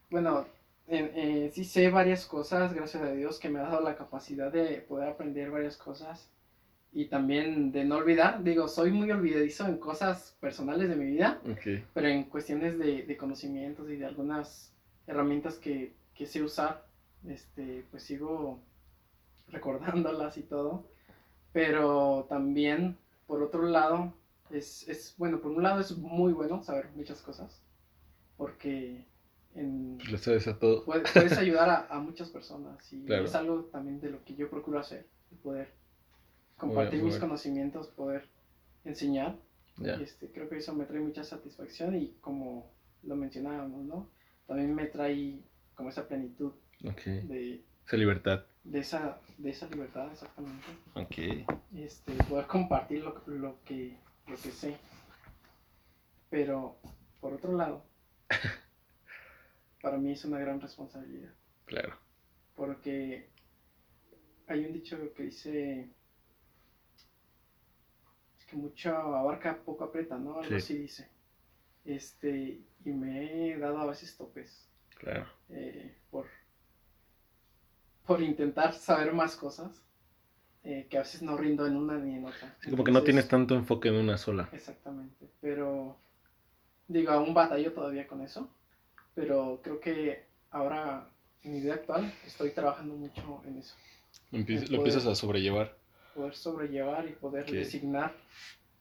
[0.09, 0.47] bueno,
[0.87, 4.81] eh, sí sé varias cosas, gracias a Dios, que me ha dado la capacidad de
[4.81, 6.29] poder aprender varias cosas
[6.91, 8.43] y también de no olvidar.
[8.43, 11.83] Digo, soy muy olvidadizo en cosas personales de mi vida, okay.
[11.93, 14.73] pero en cuestiones de, de, conocimientos y de algunas
[15.05, 16.85] herramientas que, que sé usar,
[17.27, 18.59] este, pues sigo
[19.49, 20.87] recordándolas y todo.
[21.53, 24.13] Pero también, por otro lado,
[24.51, 27.61] es, es, bueno, por un lado es muy bueno saber muchas cosas,
[28.37, 29.05] porque
[29.55, 30.85] en, Lo sabes a todo.
[30.85, 34.79] Puedes, ayudar a, a, muchas personas y es algo también de lo que yo procuro
[34.79, 35.07] hacer,
[35.43, 35.73] poder
[36.57, 38.27] compartir mis conocimientos, poder
[38.83, 39.37] enseñar.
[40.01, 42.71] Este, creo que eso me trae mucha satisfacción y como
[43.03, 44.09] lo mencionábamos, ¿no?
[44.47, 45.39] También me trae
[45.75, 48.45] como esa plenitud de esa libertad.
[48.65, 50.67] De esa, de esa libertad, exactamente.
[50.95, 51.47] Ok.
[51.73, 54.75] Este, poder compartir lo, lo, que, lo que sé.
[56.29, 56.77] Pero,
[57.21, 57.85] por otro lado,
[59.81, 61.31] para mí es una gran responsabilidad.
[61.63, 61.95] Claro.
[62.55, 63.29] Porque
[64.47, 65.89] hay un dicho que dice,
[68.47, 70.35] que mucho abarca, poco aprieta, ¿no?
[70.39, 70.55] Algo Sí.
[70.55, 71.09] así dice.
[71.85, 75.25] Este, y me he dado a veces topes Claro.
[75.49, 76.25] eh, por,
[78.05, 79.83] por intentar saber más cosas,
[80.63, 82.55] eh, que a veces no rindo en una ni en otra.
[82.61, 84.49] Sí, como que no tienes tanto enfoque en una sola.
[84.51, 85.97] Exactamente, pero
[86.87, 88.49] digo, aún batallo todavía con eso,
[89.13, 91.09] pero creo que ahora,
[91.43, 93.75] en mi vida actual, estoy trabajando mucho en eso.
[94.31, 95.77] Empie- lo empiezas a sobrellevar.
[96.17, 98.11] Poder sobrellevar y poder designar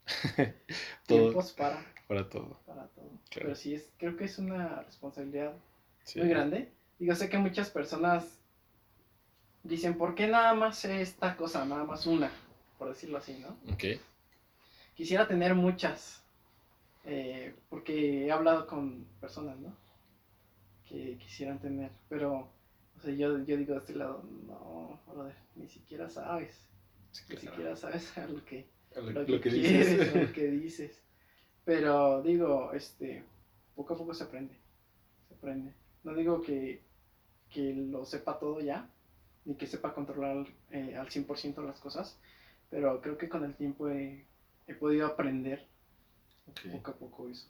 [1.06, 2.58] tiempos para, Para todo.
[2.64, 3.10] para todo.
[3.28, 3.48] Claro.
[3.48, 5.52] Pero sí, es, creo que es una responsabilidad
[6.04, 6.18] Sí.
[6.20, 6.72] muy grande.
[6.98, 8.38] Digo, sé que muchas personas
[9.64, 11.66] dicen, ¿por qué nada más esta cosa?
[11.66, 12.30] Nada más una,
[12.78, 13.48] por decirlo así, ¿no?
[13.74, 14.00] Ok.
[14.94, 16.22] Quisiera tener muchas,
[17.04, 19.76] eh, porque he hablado con personas, ¿no?
[20.88, 22.48] Que quisieran tener, pero,
[22.96, 26.62] o sea, yo, yo digo de este lado, no, brother, ni siquiera sabes,
[27.26, 27.56] Sí, ni claro.
[27.56, 30.14] siquiera sabes a lo que, Lo, lo lo que, que quieres, dices.
[30.14, 31.02] lo que dices.
[31.64, 33.24] Pero digo, este,
[33.74, 34.54] poco a poco se aprende,
[35.28, 35.72] se aprende.
[36.04, 36.80] No digo que,
[37.50, 38.88] que lo sepa todo ya,
[39.44, 42.18] ni que sepa controlar eh, al 100% las cosas,
[42.70, 44.24] pero creo que con el tiempo he,
[44.66, 45.66] he podido aprender
[46.48, 46.60] Ok.
[46.72, 47.48] poco a poco eso.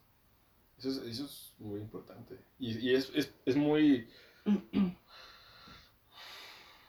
[0.78, 2.38] Eso es, eso es muy importante.
[2.58, 4.08] Y, y es, es, es muy.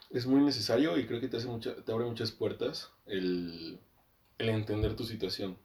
[0.10, 3.80] Es muy necesario y creo que te, hace mucha, te abre muchas puertas el,
[4.38, 5.58] el entender tu situación.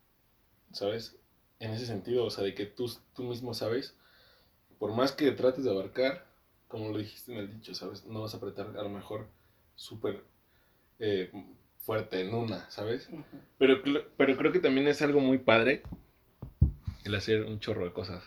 [0.72, 1.16] ¿Sabes?
[1.58, 3.94] En ese sentido, o sea, de que tú, tú mismo sabes,
[4.78, 6.26] por más que trates de abarcar,
[6.66, 8.04] como lo dijiste en el dicho, ¿sabes?
[8.06, 9.28] No vas a apretar a lo mejor
[9.76, 10.24] súper
[10.98, 11.30] eh,
[11.78, 13.08] fuerte en una, ¿sabes?
[13.58, 13.82] Pero,
[14.16, 15.82] pero creo que también es algo muy padre
[17.04, 18.24] el hacer un chorro de cosas.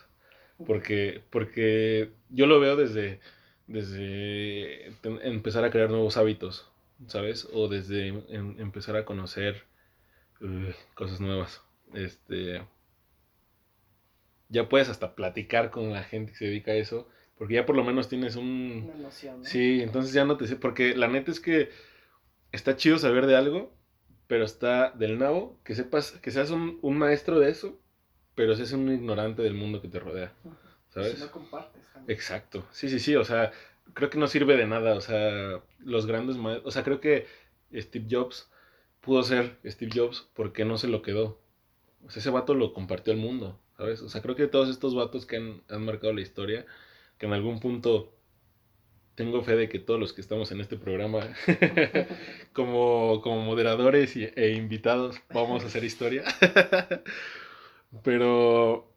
[0.64, 3.20] Porque, porque yo lo veo desde,
[3.66, 6.70] desde empezar a crear nuevos hábitos,
[7.06, 7.48] ¿sabes?
[7.52, 9.64] O desde em- empezar a conocer
[10.40, 11.62] uh, cosas nuevas.
[11.94, 12.62] Este,
[14.48, 17.76] ya puedes hasta platicar con la gente que se dedica a eso, porque ya por
[17.76, 19.44] lo menos tienes un, Una noción, ¿no?
[19.46, 21.70] Sí, entonces ya no te sé, porque la neta es que
[22.52, 23.74] está chido saber de algo,
[24.26, 27.78] pero está del nabo que sepas, que seas un, un maestro de eso,
[28.34, 30.32] pero seas un ignorante del mundo que te rodea.
[30.96, 31.18] ¿Sabes?
[31.18, 31.82] Si no compartes.
[31.92, 32.16] también.
[32.16, 33.52] Exacto, sí, sí, sí, o sea,
[33.94, 37.26] creo que no sirve de nada, o sea, los grandes maestros, o sea, creo que
[37.74, 38.50] Steve Jobs
[39.00, 41.40] pudo ser Steve Jobs porque no se lo quedó,
[42.06, 44.02] o sea, ese vato lo compartió al mundo, ¿sabes?
[44.02, 46.66] O sea, creo que todos estos vatos que han, han marcado la historia,
[47.18, 48.12] que en algún punto
[49.14, 51.20] tengo fe de que todos los que estamos en este programa,
[52.52, 56.24] como, como moderadores y- e invitados, vamos a hacer historia.
[58.02, 58.92] Pero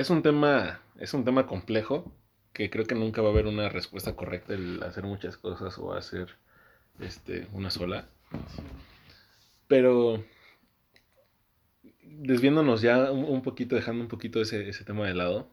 [0.00, 2.12] es un tema, es un tema complejo
[2.52, 5.92] que creo que nunca va a haber una respuesta correcta el hacer muchas cosas o
[5.94, 6.36] hacer
[7.00, 8.08] este, una sola.
[9.68, 10.24] Pero
[12.02, 15.48] desviándonos ya un, un poquito, dejando un poquito ese, ese tema de lado,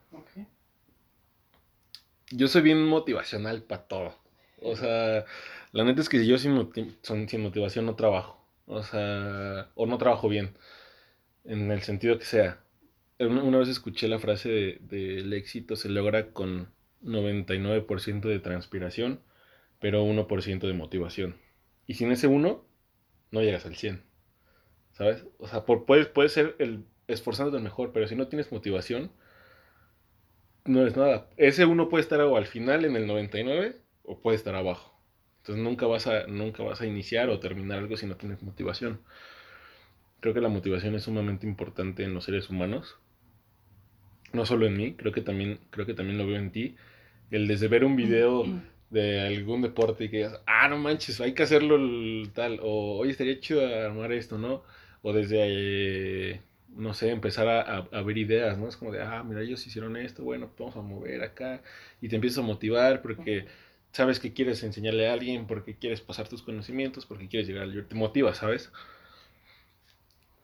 [2.31, 4.15] yo soy bien motivacional para todo.
[4.61, 5.25] O sea,
[5.71, 8.43] la neta es que yo sin, moti- son- sin motivación no trabajo.
[8.67, 10.57] O sea, o no trabajo bien.
[11.45, 12.59] En el sentido que sea.
[13.19, 16.73] Una, vez escuché la frase de, de el éxito se logra con
[17.03, 19.21] 99% de transpiración,
[19.79, 21.35] pero 1% de motivación.
[21.87, 22.65] Y sin ese 1,
[23.31, 24.03] no llegas al 100.
[24.93, 25.25] ¿Sabes?
[25.37, 29.11] O sea, por, puedes, puedes ser el esforzándote mejor, pero si no tienes motivación,
[30.65, 31.29] no eres nada.
[31.37, 34.99] Ese uno puede estar al final en el 99 o puede estar abajo.
[35.37, 39.01] Entonces nunca vas a, nunca vas a iniciar o terminar algo si no tienes motivación.
[40.21, 42.97] Creo que la motivación es sumamente importante en los seres humanos.
[44.33, 46.75] No solo en mí, creo que también, creo que también lo veo en ti.
[47.31, 48.57] El desde ver un video
[48.89, 51.77] de algún deporte y que digas, ah, no manches, hay que hacerlo
[52.33, 54.63] tal, o oye, estaría chido armar esto, ¿no?
[55.01, 55.37] O desde,
[56.33, 56.41] eh,
[56.75, 58.67] no sé, empezar a, a- a ver ideas, ¿no?
[58.67, 61.61] Es como de, ah, mira, ellos hicieron esto, bueno, pues vamos a mover acá,
[62.01, 63.45] y te empiezas a motivar porque
[63.91, 67.87] sabes que quieres enseñarle a alguien, porque quieres pasar tus conocimientos, porque quieres llegar al
[67.87, 68.71] te motiva, ¿sabes?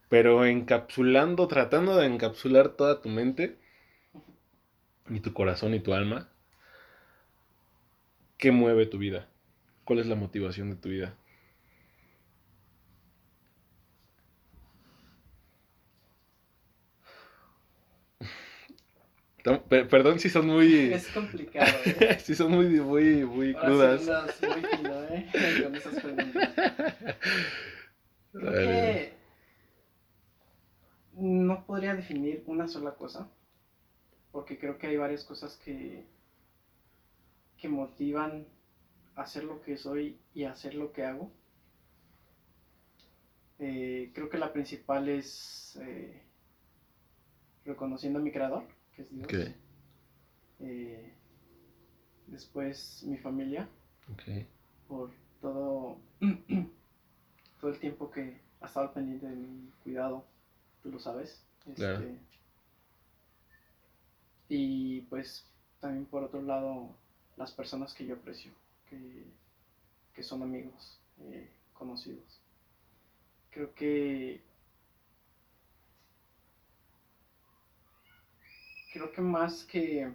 [0.10, 3.58] Pero encapsulando, tratando de encapsular toda tu mente,
[5.10, 6.30] y tu corazón y tu alma,
[8.38, 9.28] ¿qué mueve tu vida?
[9.84, 11.16] ¿Cuál es la motivación de tu vida?
[19.44, 20.94] Perdón si son muy.
[20.94, 22.20] Es complicado, ¿eh?
[22.24, 24.04] si son muy, muy, muy crudas.
[24.04, 25.30] sí andas muy fino, ¿eh?
[25.64, 26.50] Con esas preguntas.
[28.32, 28.66] Creo Dale.
[28.66, 29.14] que
[31.14, 33.30] no podría definir una sola cosa,
[34.32, 36.06] porque creo que hay varias cosas que,
[37.58, 38.46] que motivan
[39.16, 41.32] a hacer lo que soy y a hacer lo que hago.
[43.60, 46.24] Eh, creo que la principal es eh,
[47.66, 48.64] reconociendo a mi creador,
[48.96, 49.26] que es Dios.
[49.26, 49.34] Ok.
[50.60, 51.14] Eh,
[52.28, 53.68] después mi familia,
[54.12, 54.46] Ok.
[54.88, 55.98] por todo,
[57.60, 60.26] todo el tiempo que ha estado pendiente de mi cuidado,
[60.82, 61.44] tú lo sabes.
[61.76, 62.02] Claro.
[64.54, 65.46] Y pues
[65.80, 66.94] también por otro lado,
[67.38, 68.52] las personas que yo aprecio,
[68.90, 69.24] que,
[70.14, 72.42] que son amigos, eh, conocidos.
[73.50, 74.42] Creo que
[78.92, 80.12] creo que más que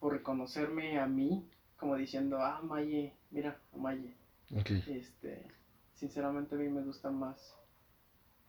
[0.00, 4.14] por reconocerme a mí, como diciendo, ah, Maye, mira, Maye,
[4.58, 4.70] Ok.
[4.86, 5.46] este,
[5.94, 7.54] sinceramente a mí me gusta más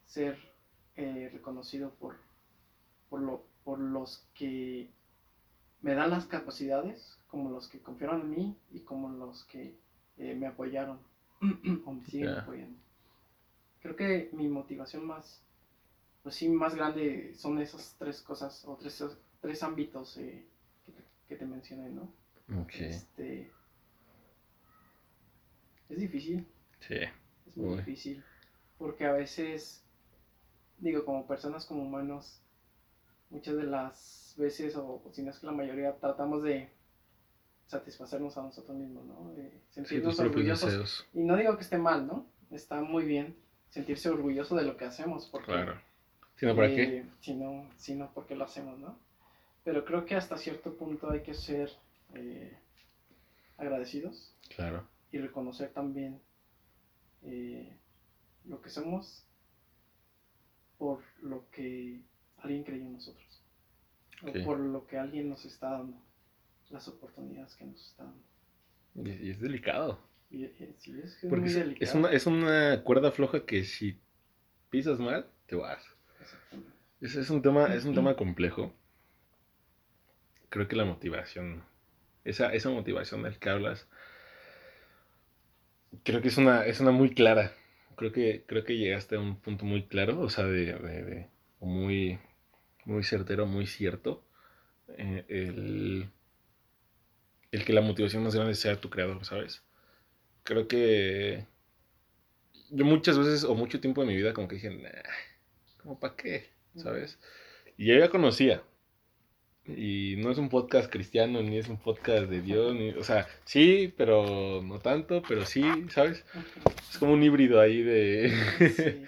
[0.06, 0.38] ser
[0.96, 2.16] eh, reconocido por,
[3.10, 4.89] por, lo, por los que
[5.82, 9.76] me dan las capacidades, como los que confiaron en mí y como los que
[10.17, 11.00] eh, me apoyaron
[11.86, 12.41] o me siguen Ya.
[12.41, 12.80] apoyando.
[13.82, 15.41] Creo que mi motivación más,
[16.24, 19.04] pues sí, más grande son esas tres cosas o tres,
[19.41, 20.46] tres ámbitos eh,
[20.86, 22.12] que, te, que te mencioné, ¿no?
[22.62, 22.74] Ok.
[22.74, 23.52] Este,
[25.89, 26.46] es difícil,
[26.80, 26.96] Sí.
[27.48, 27.78] es muy Uy.
[27.78, 28.24] difícil,
[28.78, 29.84] porque a veces,
[30.80, 32.41] digo, como personas, como humanos,
[33.30, 36.70] muchas de las veces, o si no es que la mayoría, tratamos de
[37.66, 39.34] satisfacernos a nosotros mismos, ¿no?
[39.34, 40.72] De Sí, sentirnos tus propios orgullosos.
[40.72, 41.08] deseos.
[41.13, 42.26] Y no digo que esté mal, ¿no?
[42.52, 43.36] Está muy bien
[43.70, 45.80] sentirse orgulloso de lo que hacemos, porque Claro.
[46.38, 46.84] Sino para qué?
[47.00, 48.98] eh, sino, sino porque lo hacemos, ¿no?
[49.63, 51.70] Pero creo que hasta cierto punto hay que ser
[52.13, 52.58] eh,
[53.58, 54.88] agradecidos Claro.
[55.12, 56.22] y reconocer también
[57.24, 57.78] eh,
[58.46, 59.26] lo que somos
[60.78, 62.02] por lo que
[62.48, 63.44] alguien creyó en nosotros.
[64.22, 65.98] O por lo que alguien nos está dando,
[66.70, 68.26] las oportunidades que nos está dando.
[68.96, 69.98] Y, y es delicado.
[70.30, 71.80] Y, y sí, es, que es Porque muy es, delicado.
[71.80, 74.00] es una, es una cuerda floja que si
[74.70, 75.84] pisas mal, te vas.
[76.20, 76.78] Exactamente.
[77.02, 78.72] Es, es un tema, es un tema complejo.
[80.50, 81.64] Creo que la motivación,
[82.26, 83.88] esa, esa motivación del que hablas,
[86.04, 87.52] creo que es una, es una muy clara.
[87.96, 91.30] Creo que, creo que llegaste a un punto muy claro, o sea, de, de-
[91.60, 92.20] muy,
[92.88, 94.23] muy certero, muy cierto.
[94.97, 96.10] eh, el,
[97.52, 99.63] el que la motivación más grande sea tu creador, ¿sabes?
[100.43, 101.45] Creo que
[102.71, 104.89] yo muchas veces o mucho tiempo de mi vida como que dije, nah,
[105.78, 106.50] ¿cómo para qué?
[106.76, 107.19] ¿Sabes?
[107.78, 108.63] Y yo ya conocía.
[109.65, 113.28] Y no es un podcast cristiano, ni es un podcast de Dios, ni, o sea,
[113.45, 116.26] sí, pero no tanto, pero sí, ¿sabes?
[116.89, 118.34] Es como un híbrido ahí de...
[118.76, 119.06] Sí.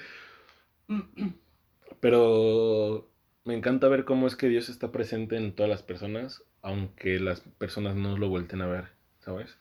[2.01, 3.09] Pero
[3.45, 7.41] me encanta ver cómo es que Dios está presente en todas las personas, aunque las
[7.41, 9.57] personas no lo vuelten a ver, ¿sabes?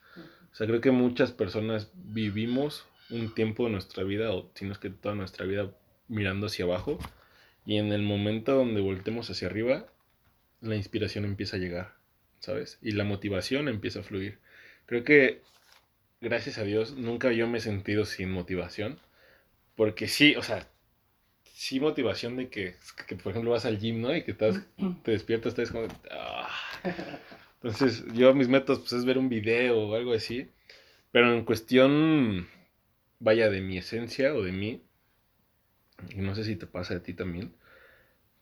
[0.51, 4.73] O sea, creo que muchas personas vivimos un tiempo de nuestra vida, o si no
[4.73, 5.71] es que toda nuestra vida,
[6.07, 6.99] mirando hacia abajo,
[7.65, 9.87] y en el momento donde voltemos hacia arriba,
[10.61, 11.93] la inspiración empieza a llegar,
[12.39, 12.79] ¿sabes?
[12.81, 14.39] Y la motivación empieza a fluir.
[14.85, 15.41] Creo que,
[16.21, 18.99] gracias a Dios, nunca yo me he sentido sin motivación,
[19.75, 20.67] porque sí, o sea,
[21.59, 24.15] sí motivación de que, que, por ejemplo, vas al gym, ¿no?
[24.15, 24.65] Y que estás,
[25.03, 25.87] te despiertas, estás como...
[26.09, 26.47] "Ah".
[27.61, 30.49] Entonces, yo mis métodos pues, es ver un video o algo así.
[31.11, 32.47] Pero en cuestión,
[33.19, 34.83] vaya, de mi esencia o de mí,
[36.15, 37.53] y no sé si te pasa a ti también,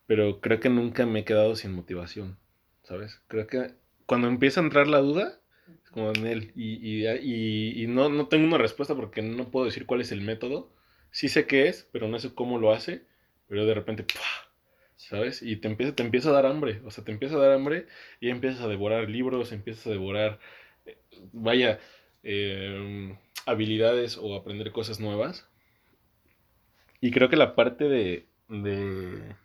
[0.06, 2.38] pero creo que nunca me he quedado sin motivación,
[2.84, 3.22] ¿sabes?
[3.28, 3.74] Creo que
[4.06, 5.42] cuando empieza a entrar la duda,
[5.84, 9.50] es como en él, y, y, y, y no, no tengo una respuesta porque no
[9.52, 10.72] puedo decir cuál es el método.
[11.12, 13.07] Sí sé qué es, pero no sé cómo lo hace,
[13.48, 14.06] pero de repente.
[14.96, 15.42] ¿sabes?
[15.44, 17.88] Y te empieza, te empieza a dar hambre, o sea, te empieza a dar hambre
[18.20, 20.40] y empiezas a devorar libros, empiezas a devorar,
[20.86, 20.98] eh,
[21.34, 21.80] vaya,
[22.24, 25.48] eh, habilidades o aprender cosas nuevas.
[27.02, 29.36] Y creo que la parte de, de,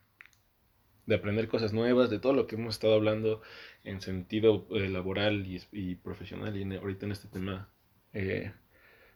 [1.06, 3.42] de aprender cosas nuevas, de todo lo que hemos estado hablando
[3.84, 7.68] en sentido eh, laboral y, y profesional, y en- ahorita en este tema
[8.12, 8.52] eh,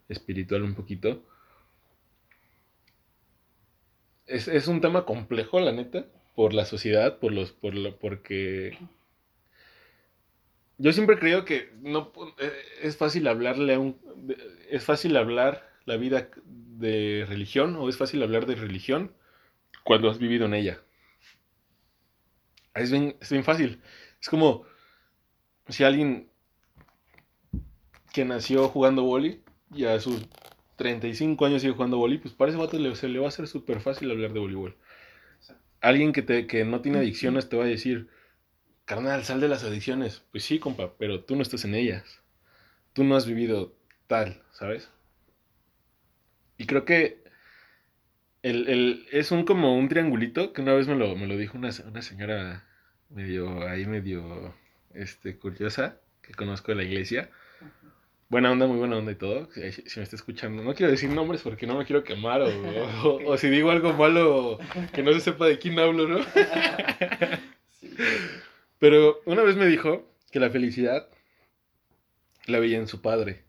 [0.08, 1.24] espiritual un poquito,
[4.26, 8.76] es, es un tema complejo, la neta, por la sociedad, por los, por lo, porque
[10.78, 12.52] yo siempre creo que no eh,
[12.82, 13.98] es fácil hablarle a un,
[14.68, 19.14] es fácil hablar la vida de religión o es fácil hablar de religión
[19.84, 20.82] cuando has vivido en ella.
[22.74, 23.80] Es bien, es fácil.
[24.20, 24.64] Es como
[25.68, 26.28] si alguien
[28.12, 29.42] que nació jugando boli
[29.74, 30.26] y a sus
[30.76, 33.48] 35 años sigue jugando boli, pues para ese vato le- se le va a hacer
[33.48, 34.76] súper fácil hablar de voleibol.
[35.80, 38.08] Alguien que, te, que no tiene adicciones te va a decir,
[38.86, 40.22] carnal, sal de las adicciones.
[40.32, 42.22] Pues sí, compa, pero tú no estás en ellas.
[42.94, 43.74] Tú no has vivido
[44.08, 44.90] tal, ¿sabes?
[46.58, 47.22] Y creo que
[48.42, 51.58] el, el, es un como un triangulito que una vez me lo, me lo dijo
[51.58, 52.64] una, una señora
[53.10, 54.54] medio ahí medio
[54.94, 57.30] este, curiosa que conozco de la iglesia.
[58.28, 59.48] Buena onda, muy buena onda y todo.
[59.52, 59.60] Si,
[59.98, 62.48] me está escuchando, no quiero decir nombres porque no me quiero quemar o,
[63.04, 64.58] o, o si digo algo malo
[64.92, 66.18] que no se sepa de quién hablo, ¿no?
[68.80, 71.08] Pero una vez me dijo que la felicidad
[72.46, 73.44] la veía en su padre.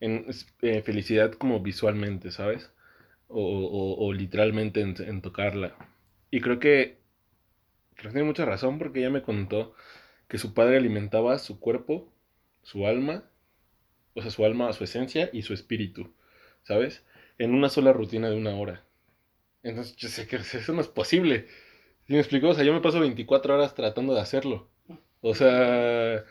[0.00, 0.26] En
[0.62, 2.72] eh, felicidad como visualmente, ¿sabes?
[3.28, 5.76] O, o, o literalmente en, en, tocarla.
[6.30, 6.98] Y creo que,
[7.94, 9.74] creo que tiene mucha razón porque ella me contó
[10.28, 12.12] que su padre alimentaba su cuerpo,
[12.62, 13.24] su alma,
[14.18, 16.12] o sea, su alma, su esencia y su espíritu,
[16.64, 17.04] ¿sabes?
[17.38, 18.84] En una sola rutina de una hora.
[19.62, 21.46] Entonces, yo sé que eso no es posible.
[22.06, 22.48] ¿Sí me explicó?
[22.48, 24.68] O sea, yo me paso 24 horas tratando de hacerlo.
[25.20, 26.24] O sea,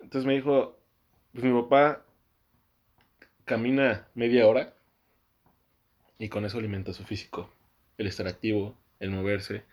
[0.00, 0.78] entonces me dijo,
[1.32, 2.04] pues mi papá
[3.44, 4.74] camina media hora
[6.18, 7.52] y con eso alimenta su físico,
[7.98, 9.64] el estar activo, el moverse.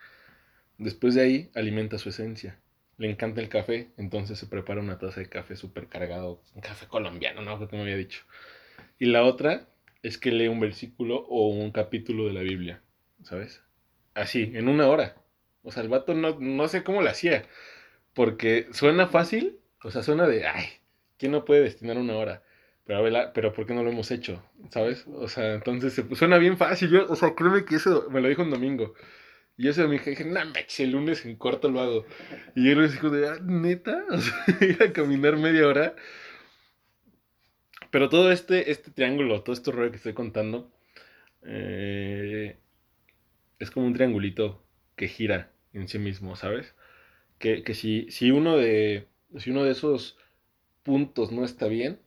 [0.78, 2.58] Después de ahí alimenta su esencia.
[2.98, 6.86] Le encanta el café, entonces se prepara una taza de café súper cargado, un café
[6.86, 7.68] colombiano, ¿no?
[7.68, 8.24] Como había dicho.
[8.98, 9.68] Y la otra
[10.02, 12.82] es que lee un versículo o un capítulo de la Biblia,
[13.22, 13.62] ¿sabes?
[14.14, 15.16] Así, en una hora.
[15.62, 17.44] O sea, el vato no, no sé cómo lo hacía,
[18.14, 20.66] porque suena fácil, o sea, suena de, ay,
[21.18, 22.42] ¿quién no puede destinar una hora?
[22.84, 24.42] Pero, a ver, pero ¿por qué no lo hemos hecho?
[24.70, 25.06] ¿Sabes?
[25.08, 26.88] O sea, entonces suena bien fácil.
[26.88, 28.94] Yo, o sea, créeme que eso me lo dijo un domingo.
[29.58, 32.06] Y yo se me dije, no, el lunes en corto lo hago.
[32.54, 35.96] Y yo le dije, de, ah, neta, o sea, ir a caminar media hora.
[37.90, 40.70] Pero todo este, este triángulo, todo este rollo que estoy contando,
[41.42, 42.56] eh,
[43.58, 46.74] es como un triangulito que gira en sí mismo, ¿sabes?
[47.38, 50.18] Que, que si, si, uno de, si uno de esos
[50.84, 52.00] puntos no está bien,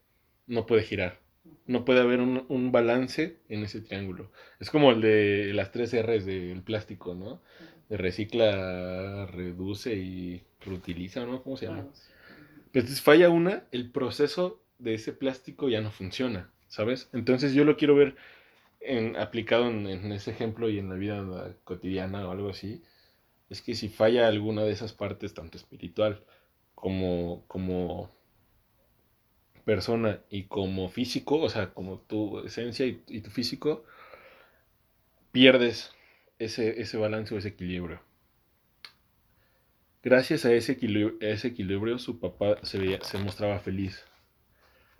[0.47, 1.20] no puede girar.
[1.67, 4.31] No puede haber un, un, balance en ese triángulo.
[4.59, 7.41] Es como el de las tres R's del plástico, ¿no?
[7.89, 11.43] De recicla, reduce y reutiliza, ¿no?
[11.43, 11.87] ¿Cómo se llama?
[12.73, 17.09] Entonces falla una, el proceso de ese plástico ya no funciona, ¿sabes?
[17.13, 18.15] Entonces yo lo quiero ver
[18.79, 22.81] en, aplicado en, en, ese ejemplo y en la vida cotidiana o algo así.
[23.49, 26.23] Es que si falla alguna de esas partes, tanto espiritual
[26.75, 28.09] como, como
[29.71, 33.85] persona y como físico, o sea, como tu esencia y, tu físico,
[35.31, 35.93] pierdes
[36.39, 38.01] ese, ese, balance o ese equilibrio.
[40.03, 44.03] Gracias a ese equilibrio, ese equilibrio su papá se, veía, se mostraba feliz.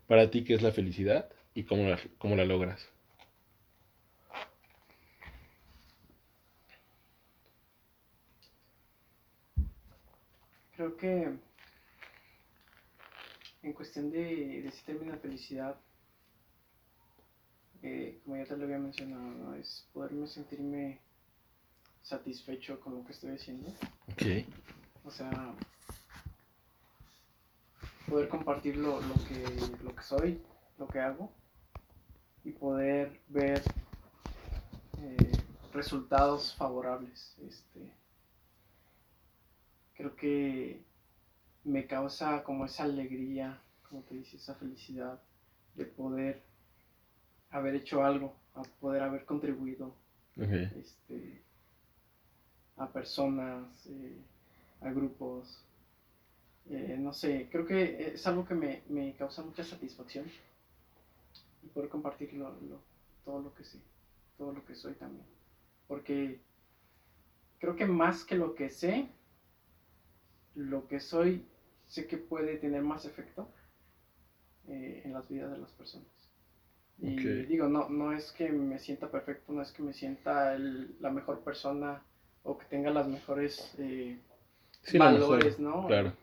[0.08, 2.88] Para ti, ¿qué es la felicidad y cómo la, cómo la logras?
[10.78, 11.51] Creo que
[13.64, 15.80] en cuestión de, de ese término de felicidad,
[17.84, 19.56] eh, como ya te lo había mencionado, ¿no?
[19.56, 21.02] es poderme sentirme
[22.02, 23.70] satisfecho con lo que estoy haciendo.
[24.12, 24.46] Ok.
[25.04, 25.56] O sea,
[28.08, 30.42] poder compartir lo, lo, que, lo que soy,
[30.78, 31.32] lo que hago,
[32.44, 33.64] y poder ver
[35.00, 35.32] eh,
[35.74, 37.36] resultados favorables.
[37.42, 37.94] Este,
[39.94, 40.84] creo que
[41.64, 45.20] me causa como esa alegría, como te dice, esa felicidad
[45.76, 46.42] de poder
[47.52, 49.94] haber hecho algo, a poder haber contribuido
[50.38, 50.72] okay.
[50.78, 51.42] este,
[52.78, 54.18] a personas, eh,
[54.82, 55.64] a grupos.
[56.70, 60.26] Eh, no sé, creo que es algo que me, me, causa mucha satisfacción
[61.64, 62.80] y poder compartir lo, lo,
[63.26, 63.80] todo lo que sé,
[64.38, 65.26] todo lo que soy también.
[65.88, 66.40] Porque
[67.60, 69.08] creo que más que lo que sé,
[70.56, 71.46] lo que soy
[71.88, 73.50] sé que puede tener más efecto
[74.68, 76.08] eh, en las vidas de las personas.
[77.00, 77.46] Y okay.
[77.46, 81.10] digo, no, no es que me sienta perfecto, no es que me sienta el, la
[81.10, 82.04] mejor persona
[82.44, 84.20] o que tenga las mejores eh,
[84.84, 85.88] sí, valores, mejor, ¿no?
[85.88, 86.14] Claro.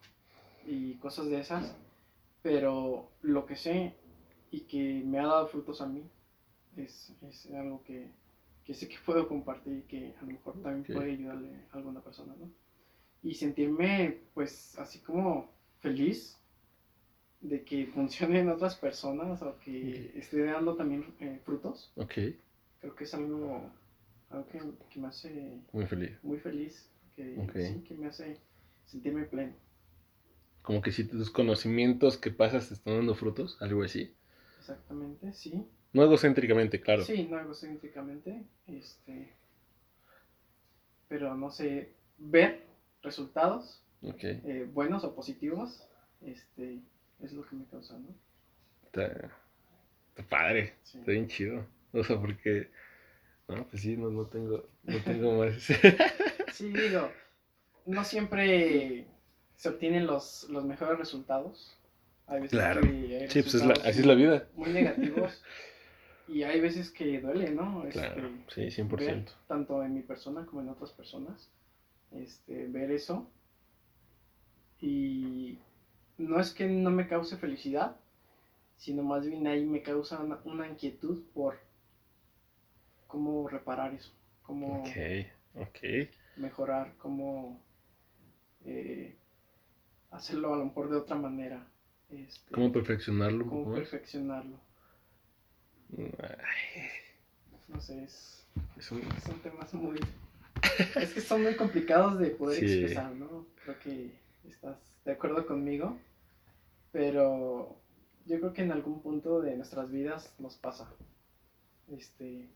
[0.66, 1.76] Y cosas de esas,
[2.42, 3.94] pero lo que sé
[4.50, 6.08] y que me ha dado frutos a mí
[6.76, 8.10] es, es algo que,
[8.64, 10.94] que sé que puedo compartir y que a lo mejor también okay.
[10.94, 12.50] puede ayudarle a alguna persona, ¿no?
[13.22, 16.38] Y sentirme, pues, así como feliz
[17.40, 20.12] de que funcione en otras personas o que okay.
[20.14, 21.92] esté dando también eh, frutos.
[21.96, 22.14] Ok.
[22.80, 23.70] Creo que es algo,
[24.30, 24.60] algo que,
[24.90, 26.18] que, me hace muy feliz.
[26.22, 27.66] Muy feliz, que, okay.
[27.66, 28.38] sí, que me hace
[28.86, 29.54] sentirme pleno.
[30.62, 34.14] Como que si tus conocimientos que pasas te están dando frutos, algo así.
[34.58, 35.66] Exactamente, sí.
[35.92, 37.02] No egocéntricamente, claro.
[37.02, 39.32] Sí, no egocéntricamente, este,
[41.08, 42.67] pero no sé, ver
[43.02, 44.40] resultados okay.
[44.44, 45.86] eh, buenos o positivos,
[46.22, 46.80] este,
[47.20, 48.08] es lo que me causa, ¿no?
[48.86, 49.30] Está,
[50.10, 50.98] está padre, sí.
[50.98, 51.64] está bien chido.
[51.92, 52.70] O sea, porque...
[53.48, 55.54] No, pues sí, no, no tengo, no tengo más.
[56.52, 57.10] sí, digo,
[57.86, 59.06] no siempre
[59.56, 61.74] se obtienen los, los mejores resultados.
[62.26, 62.82] Hay veces Claro.
[62.82, 62.88] que
[63.22, 64.46] hay Sí, pues es la- así es la vida.
[64.54, 65.42] Muy negativos.
[66.28, 67.86] y hay veces que duele, ¿no?
[67.90, 68.96] Claro, Este, sí, 100%.
[68.98, 71.48] ver, tanto en mi persona como en otras personas,
[72.12, 73.28] este, ver eso.
[74.80, 75.58] Y
[76.18, 77.96] no es que no me cause felicidad,
[78.76, 81.58] sino más bien ahí me causa una, una inquietud por
[83.06, 84.84] cómo reparar eso, cómo
[86.36, 87.60] mejorar, cómo
[88.64, 89.16] eh,
[90.10, 91.66] hacerlo a lo mejor de otra manera.
[92.10, 94.58] Este, ¿Cómo perfeccionarlo cómo perfeccionarlo.
[95.98, 96.88] Ay,
[97.68, 98.46] No sé, es,
[98.76, 99.98] es un- son temas muy...
[100.96, 102.66] es que son muy complicados de poder Sí.
[102.66, 103.46] expresar, ¿no?
[103.64, 104.12] Creo que
[104.48, 105.98] estás de acuerdo conmigo,
[106.92, 107.80] pero
[108.26, 110.88] yo creo que en algún punto de nuestras vidas nos pasa.
[111.90, 112.48] Este,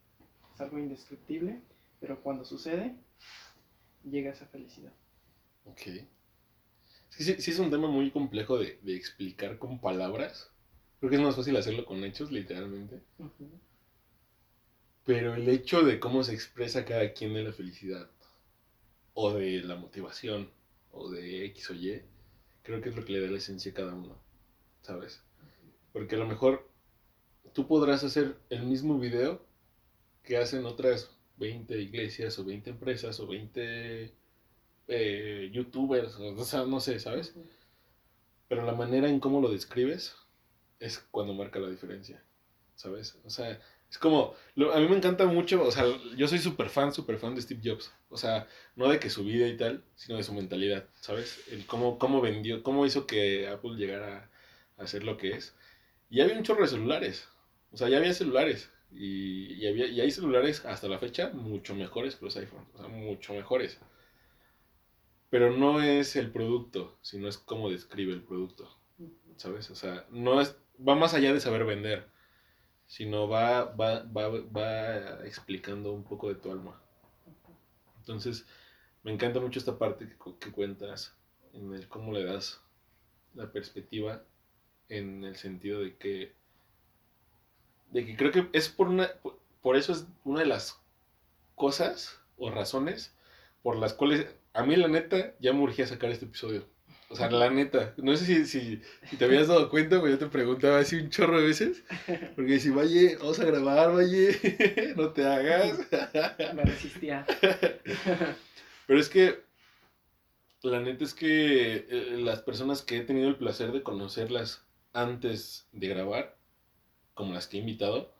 [0.55, 1.61] es algo indescriptible,
[2.01, 2.95] pero cuando sucede,
[4.05, 4.93] llega esa felicidad.
[5.65, 5.81] Ok.
[7.11, 10.51] Sí, sí, sí es un tema muy complejo de, de explicar con palabras.
[10.99, 13.01] Creo que es más fácil hacerlo con hechos, literalmente.
[13.19, 13.51] Ujú.
[15.05, 18.09] Pero el hecho de cómo se expresa cada quien de la felicidad,
[19.15, 20.51] o de la motivación,
[20.93, 22.03] o de X o Y,
[22.63, 24.17] creo que es lo que le da la esencia a cada uno,
[24.83, 25.23] ¿sabes?
[25.93, 26.69] Porque a lo mejor
[27.53, 29.45] tú podrás hacer el mismo video
[30.23, 34.13] que hacen otras 20 iglesias, o 20 empresas, o 20
[34.89, 37.35] eh, youtubers, o, sea, no sé, ¿sabes?
[38.49, 40.15] Pero la manera en cómo lo describes
[40.79, 42.23] es cuando marca la diferencia,
[42.77, 43.19] ¿sabes?
[43.25, 43.61] O sea,
[43.93, 44.35] es como,
[44.73, 45.85] a mí me encanta mucho, o sea,
[46.17, 49.23] yo soy súper fan, súper fan de Steve Jobs, o sea, no de que su
[49.23, 51.45] vida y tal, sino de su mentalidad, ¿sabes?
[51.51, 54.31] El cómo, cómo vendió, cómo hizo que Apple llegara
[54.79, 55.55] a, ser lo que es.
[56.09, 57.29] Y había un chorro de celulares,
[57.71, 61.75] o sea, ya había celulares, y, y había, y hay celulares hasta la fecha mucho
[61.75, 63.79] mejores que los iPhones, o sea, mucho mejores.
[65.29, 68.75] Pero no es el producto, sino es cómo describe el producto.
[69.37, 69.71] ¿sabes?
[69.71, 72.09] O sea, no es, va más allá de saber vender,
[72.93, 76.79] sino va, va, va, va explicando un poco de tu alma.
[78.01, 78.45] Entonces,
[79.03, 81.17] me encanta mucho esta parte que, que cuentas,
[81.55, 82.61] en el cómo le das
[83.33, 84.23] la perspectiva,
[84.91, 86.35] en el sentido de que,
[87.93, 89.09] de que creo que es por una,
[89.63, 90.79] por eso es una de las
[91.55, 93.17] cosas o razones
[93.63, 96.67] por las cuales a mí la neta ya me urgía sacar este episodio.
[97.13, 100.19] O sea, la neta, no sé si, si, si te habías dado cuenta, pero yo
[100.19, 101.85] te preguntaba así un vachorro de veces.
[102.35, 104.29] Porque si, vaya, vamos a grabar, vaya,
[104.97, 105.79] no te hagas.
[106.55, 107.27] Me resistía.
[108.87, 109.43] Pero es que,
[110.63, 115.69] la neta es que eh, las personas que he tenido el placer de conocerlas antes
[115.73, 116.39] de grabar,
[117.13, 118.15] como las que he invitado,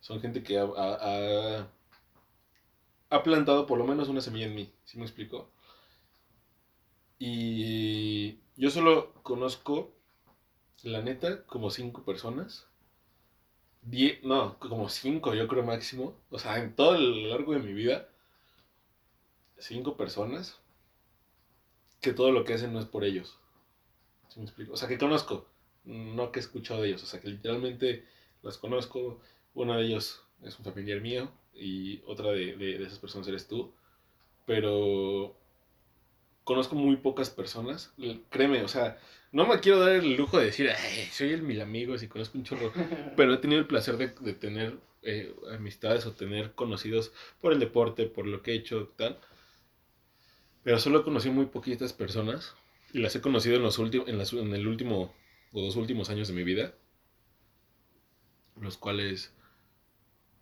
[0.00, 1.68] son gente que ha, ha- ha-
[3.10, 5.50] ha plantado por lo menos una semilla en mí, ¿sí me explico?
[7.18, 9.92] Y yo solo conozco,
[10.82, 12.68] la neta, como cinco personas.
[13.92, 16.14] Die- no, como cinco yo creo máximo.
[16.30, 18.06] O sea, en todo lo largo de mi vida,
[19.58, 20.56] cinco personas
[22.00, 23.38] que todo lo que hacen no es por ellos.
[24.28, 24.74] ¿Sí me explico?
[24.74, 25.46] O sea, que conozco,
[25.84, 27.02] no que he escuchado de ellos.
[27.02, 28.06] O sea, que literalmente
[28.42, 29.20] las conozco.
[29.54, 33.48] Uno de ellos es un familiar mío y otra de, de- de esas personas eres
[33.48, 33.72] tú.
[34.46, 35.36] Pero
[36.46, 37.92] conozco muy pocas personas.
[38.30, 38.98] Créeme, o sea,
[39.32, 42.38] no me quiero dar el lujo de decir, "Ay, soy el mil amigos y conozco
[42.38, 42.72] un chorro.
[43.16, 47.60] Pero he tenido el placer de, de tener eh, amistades o tener conocidos por el
[47.60, 49.18] deporte, por lo que he hecho, tal.
[50.64, 52.54] Pero solo conocí muy poquitas personas
[52.92, 55.14] y las he conocido en, los en, las- en el último
[55.52, 56.74] o dos últimos años de mi vida,
[58.60, 59.32] los cuales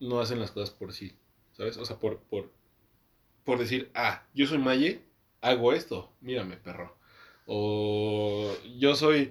[0.01, 1.17] no hacen las cosas por sí,
[1.53, 1.77] ¿sabes?
[1.79, 2.51] O sea, por, por,
[3.45, 5.03] por decir, ah, yo soy Maye,
[5.45, 6.97] hago esto, mírame, perro.
[7.47, 9.31] O yo soy,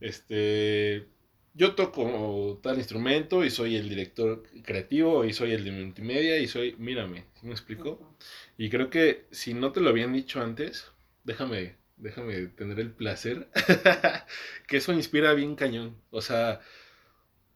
[0.00, 1.06] este,
[1.54, 6.48] yo toco tal instrumento y soy el director creativo y soy el de multimedia y
[6.48, 8.16] soy, mírame, ¿sí me explico?
[8.56, 10.86] Y creo que si no te lo habían dicho antes,
[11.24, 13.48] déjame, déjame tener el placer,
[14.66, 15.96] que eso inspira bien cañón.
[16.10, 16.60] O sea,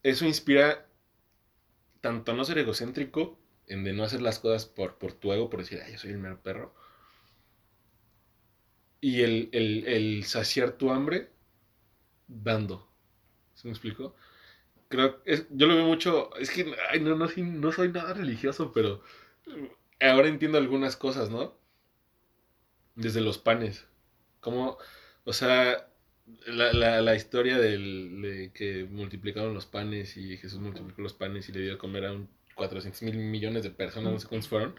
[0.03, 0.86] eso inspira
[2.01, 5.51] tanto a no ser egocéntrico, en de no hacer las cosas por, por tu ego,
[5.51, 6.74] por decir, ay, yo soy el mero perro.
[9.01, 11.30] Y el, el, el saciar tu hambre
[12.26, 12.88] dando.
[13.55, 14.14] ¿Se me explico?
[14.88, 18.72] Creo es, yo lo veo mucho, es que ay, no, no, no soy nada religioso,
[18.72, 19.03] pero
[20.01, 21.59] ahora entiendo algunas cosas, ¿no?
[22.94, 23.86] Desde los panes.
[24.40, 24.78] Como,
[25.24, 25.88] o sea,
[26.46, 31.49] la, la, la historia del, de que multiplicaron los panes y Jesús multiplicó los panes
[31.49, 34.49] y le dio a comer a un 400 mil millones de personas, no sé cuántos
[34.49, 34.74] fueron.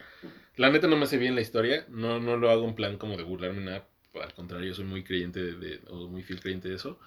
[0.55, 3.17] La neta no me hace bien la historia, no, no lo hago en plan como
[3.17, 6.99] de burlarme nada, al contrario, soy muy creyente de, o muy fiel creyente de eso.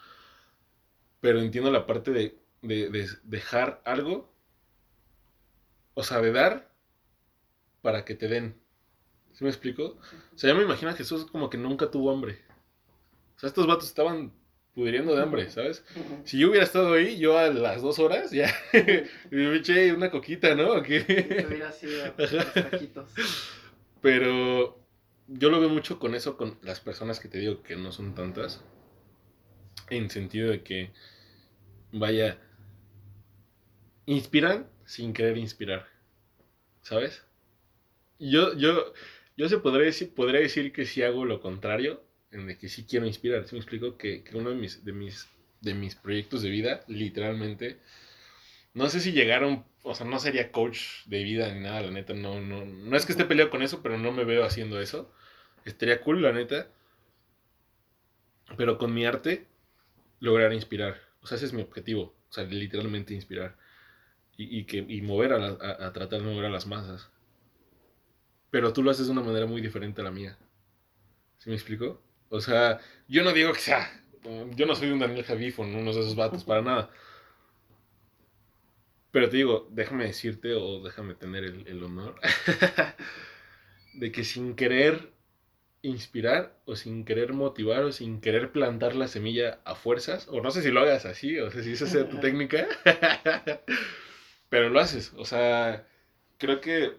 [1.20, 4.32] Pero entiendo la parte de, de dejar algo,
[5.94, 6.70] o sea, de dar
[7.80, 8.56] para que te den.
[9.32, 9.98] ¿Sí me explico?
[10.34, 12.38] O sea, ya me imagino a Jesús como que nunca tuvo hambre.
[13.36, 14.32] O sea, estos vatos estaban
[14.74, 15.84] pudriendo de hambre, ¿sabes?
[16.24, 18.52] Si yo hubiera estado ahí, yo a las dos horas, ya
[19.30, 20.74] me eché una coquita, ¿no?
[20.74, 22.10] hubiera sido
[22.54, 23.10] taquitos.
[24.00, 24.81] Pero
[25.34, 28.14] yo lo veo mucho con eso, con las personas que te digo que no son
[28.14, 28.64] tantas.
[29.90, 30.90] En sentido de que,
[31.92, 32.38] vaya,
[34.06, 35.86] inspiran sin querer inspirar,
[36.82, 37.24] ¿sabes?
[38.18, 38.92] Yo, yo,
[39.36, 42.84] yo se podría decir, podría decir que si hago lo contrario, en el que sí
[42.84, 43.46] quiero inspirar.
[43.46, 43.96] ¿Sí me explico?
[43.96, 45.28] Que, uno de mis, de, mis,
[45.60, 47.78] de mis proyectos de vida, literalmente,
[48.74, 52.14] no sé si llegaron, o sea, no sería coach de vida ni nada, la neta,
[52.14, 55.12] no, no, no es que esté peleado con eso, pero no me veo haciendo eso.
[55.64, 56.68] Estaría cool, la neta.
[58.56, 59.46] Pero con mi arte,
[60.20, 61.00] lograr inspirar.
[61.22, 62.14] O sea, ese es mi objetivo.
[62.28, 63.56] O sea, literalmente inspirar.
[64.36, 65.46] Y, que, y mover a,
[65.86, 67.10] a tratar de mover a las masas.
[68.50, 70.36] Pero tú lo haces de una manera muy diferente a la mía.
[71.38, 72.02] ¿Sí me explico?
[72.28, 73.90] O sea, yo no digo que sea.
[74.56, 76.90] Yo no soy un Daniel Javif o uno de esos vatos para nada.
[79.10, 82.18] Pero te digo, déjame decirte o déjame tener el, honor
[83.94, 85.12] de que sin querer
[85.82, 90.50] inspirar o sin querer motivar o sin querer plantar la semilla a fuerzas, o no
[90.50, 92.66] sé si lo hagas así, o sé si esa sea tu técnica,
[94.48, 95.12] pero lo haces.
[95.16, 95.86] O sea,
[96.38, 96.96] creo que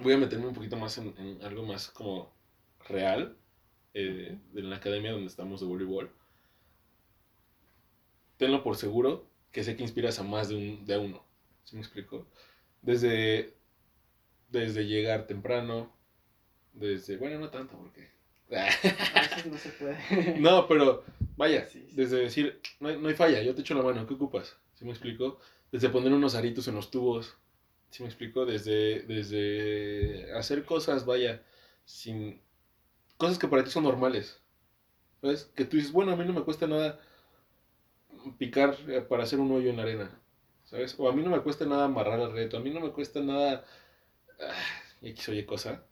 [0.00, 2.32] voy a meterme un poquito más en, en algo más como
[2.88, 3.36] real
[3.94, 6.10] eh, de la academia donde estamos de voleibol,
[8.36, 11.24] tenlo por seguro que sé que inspiras a más de, un, de uno.
[11.64, 12.26] ¿Sí me explico?
[12.82, 13.54] Desde,
[14.50, 15.93] desde llegar temprano,
[16.74, 18.12] desde, bueno, no tanto porque...
[19.50, 20.38] no se puede.
[20.38, 21.02] no, pero
[21.36, 24.56] vaya, desde decir, no hay, no hay, falla, yo te echo la mano, ¿qué ocupas?
[24.74, 25.40] ¿Sí me explico?
[25.72, 27.36] Desde poner unos aritos en los tubos,
[27.90, 28.44] ¿sí me explico?
[28.44, 31.42] Desde, desde hacer cosas, vaya,
[31.84, 32.40] sin,
[33.16, 34.40] cosas que para ti son normales.
[35.20, 35.50] ¿Sabes?
[35.56, 37.00] Que tú dices, bueno, a mí no me cuesta nada
[38.38, 40.20] picar eh, para hacer un hoyo en la arena.
[40.64, 40.96] ¿Sabes?
[40.98, 42.56] O a mí no me cuesta nada amarrar el reto.
[42.56, 43.64] A mí no me cuesta nada.
[44.40, 44.52] Ah,
[45.02, 45.84] X oye cosa.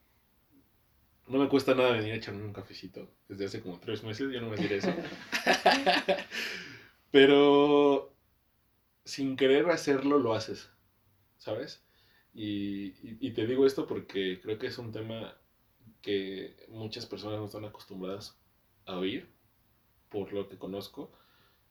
[1.32, 3.08] No me cuesta nada venir a echarme un cafecito.
[3.26, 4.92] Desde hace como tres meses, yo no me diré eso.
[7.10, 8.14] Pero
[9.06, 10.68] sin querer hacerlo, lo haces.
[11.38, 11.82] ¿Sabes?
[12.34, 12.92] Y,
[13.26, 15.34] y, te digo esto porque creo que es un tema
[16.02, 18.38] que muchas personas no están acostumbradas
[18.84, 19.26] a oír,
[20.10, 21.14] por lo que conozco,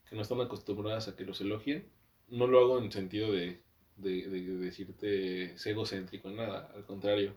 [0.10, 1.88] que no están acostumbradas a que los elogien.
[2.30, 3.62] No lo hago en sentido de,
[3.98, 7.36] de, de decirte egocéntrico, nada, al contrario.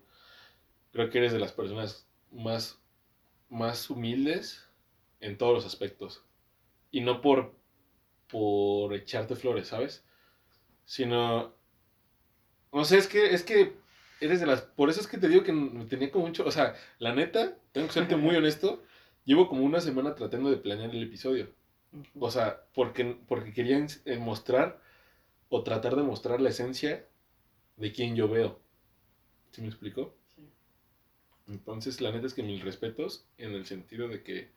[0.90, 2.80] Creo que eres de las personas más,
[3.48, 4.68] más humildes
[5.20, 6.24] en todos los aspectos.
[6.90, 7.54] Y no por,
[8.28, 10.04] por echarte flores, ¿sabes?
[10.84, 11.54] Sino,
[12.72, 13.76] no sé, es que, es que
[14.20, 14.62] eres de las...
[14.62, 16.44] Por eso es que te digo que me tenía como mucho...
[16.44, 18.82] O sea, la neta, tengo que serte muy honesto,
[19.24, 21.54] llevo como una semana tratando de planear el episodio.
[22.18, 24.80] O sea, porque, porque quería eh, mostrar
[25.48, 27.06] o tratar de mostrar la esencia
[27.76, 28.60] de quien yo veo.
[29.52, 30.14] ¿Sí me explico?
[31.48, 34.52] Entonces, la neta es que mis respetos en el sentido de que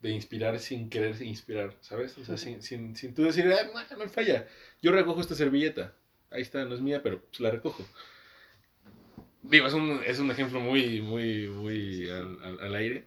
[0.00, 2.16] de inspirar sin querer inspirar, ¿sabes?
[2.18, 4.48] O sea, sin, sin, sin tú decir, ah, no, no falla.
[4.80, 5.94] Yo recojo esta servilleta.
[6.30, 7.84] Ahí está, no es mía, pero pues la recojo.
[9.42, 13.06] Digo, es un, es un ejemplo muy, muy, muy al, aire,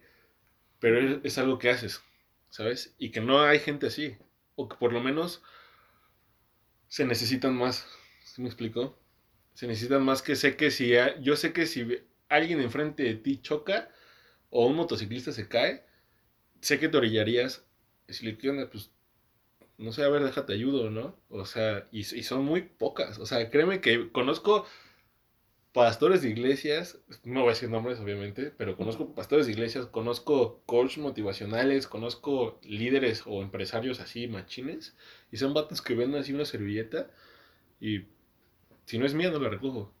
[0.78, 2.02] pero es, algo que haces,
[2.50, 2.94] ¿sabes?
[2.98, 4.16] Y que no hay gente así,
[4.56, 5.42] o que por lo menos
[6.88, 7.86] se necesitan más,
[8.24, 8.98] ¿sí me explico?
[9.54, 11.84] Se necesitan más que sé que si, yo sé que si
[12.36, 13.90] alguien enfrente de ti choca
[14.50, 15.84] o un motociclista se cae,
[16.60, 17.64] sé que te orillarías
[18.08, 18.90] y si le onda, pues
[19.78, 21.16] no sé, a ver, déjate ayudo, ¿no?
[21.28, 23.18] O sea, y, y, son muy pocas.
[23.18, 24.66] O sea, créeme que conozco
[25.74, 30.62] pastores de iglesias, no voy a decir nombres obviamente, pero conozco pastores de iglesias, conozco
[30.66, 34.96] coach motivacionales, conozco líderes o empresarios así machines,
[35.32, 37.10] y son vatos que venden así una servilleta
[37.80, 38.04] y
[38.86, 39.92] si no es mía no la recojo.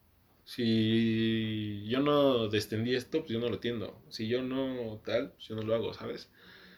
[0.44, 3.98] Si yo no destendí esto, pues yo no lo tiendo.
[4.08, 6.28] Si yo no tal, pues yo no lo hago, ¿sabes?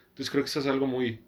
[0.09, 1.19] Entonces creo que eso es algo muy,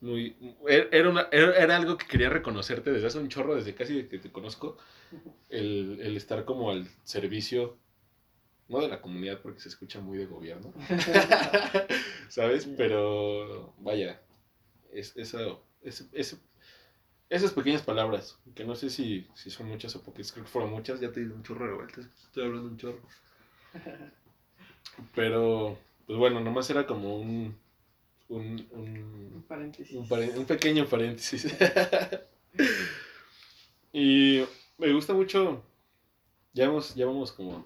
[0.00, 0.36] muy...
[0.68, 4.78] Era, era algo que quería reconocerte desde hace un chorro, desde casi que te conozco
[5.50, 7.76] el, el estar como al servicio,
[8.68, 10.72] no de la comunidad porque se escucha muy de gobierno,
[12.28, 12.68] ¿sabes?
[12.76, 14.20] Pero vaya,
[14.92, 16.40] es, eso, es,
[17.30, 20.70] esas pequeñas palabras, que no sé si, si son muchas o poquitas, creo que fueron
[20.70, 23.00] muchas, ya te di un chorro de vueltas, estoy hablando un chorro.
[25.14, 27.56] Pero, pues bueno, nomás era como un...
[28.30, 29.96] Un, un, paréntesis.
[29.96, 31.46] Un, un pequeño paréntesis.
[33.92, 34.44] y
[34.76, 35.62] me gusta mucho,
[36.52, 37.64] ya vamos, ya vamos como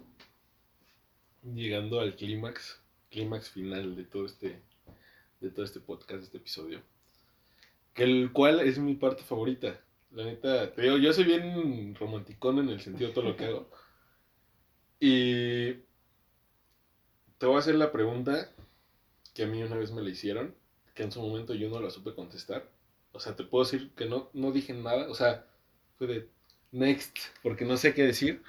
[1.42, 4.60] llegando al clímax, clímax final de todo este,
[5.40, 6.82] de todo este podcast, de este episodio.
[7.94, 9.80] Que el cual es mi parte favorita.
[10.10, 13.46] La neta, te digo, yo soy bien romanticón en el sentido de todo lo que
[13.46, 13.70] hago.
[15.04, 15.72] Y
[17.38, 18.52] te voy a hacer la pregunta
[19.34, 20.54] que a mí una vez me la hicieron,
[20.94, 22.70] que en su momento yo no la supe contestar.
[23.10, 25.10] O sea, te puedo decir que no, no dije nada.
[25.10, 25.44] O sea,
[25.98, 26.28] fue de
[26.70, 28.44] next, porque no sé qué decir.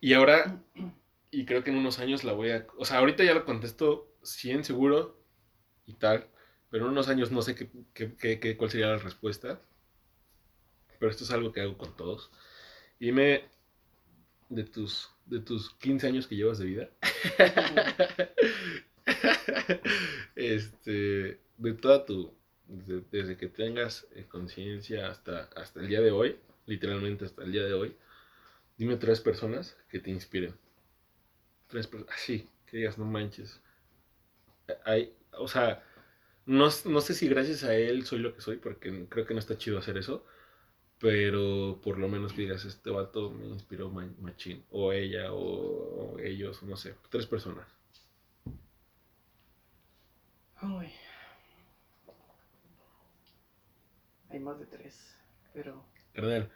[0.00, 0.60] Y ahora,
[1.30, 2.66] y creo que en unos años la voy a...
[2.76, 5.18] O sea, ahorita ya lo contesto 100 seguro
[5.86, 6.28] y tal.
[6.70, 9.60] Pero en unos años no sé qué, qué, qué, cuál sería la respuesta.
[10.98, 12.30] Pero esto es algo que hago con todos.
[12.98, 13.44] Dime
[14.48, 16.90] de tus, de tus 15 años que llevas de vida.
[20.36, 22.34] este, de toda tu,
[22.66, 27.64] desde, que tengas eh, conciencia hasta, hasta el día de hoy, literalmente hasta el día
[27.64, 27.96] de hoy,
[28.76, 30.54] dime tres personas que te inspiren.
[31.68, 33.60] Tres personas, así, que digas, no manches.
[34.84, 35.82] Hay, o sea,
[36.48, 39.58] no, sé si gracias a él soy lo que soy, porque creo que no está
[39.58, 40.24] chido hacer eso.
[40.98, 44.64] Pero por lo menos digas, este vato me inspiró machín.
[44.70, 46.94] O ella, o, ellos, no sé.
[47.10, 47.68] Tres personas.
[50.62, 50.90] Uy.
[54.30, 55.16] Hay más de tres,
[55.54, 55.84] pero...
[56.12, 56.50] Carnal,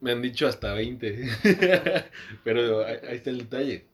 [0.00, 1.28] me han dicho hasta 20.
[2.44, 3.86] pero ahí, ahí está el detalle.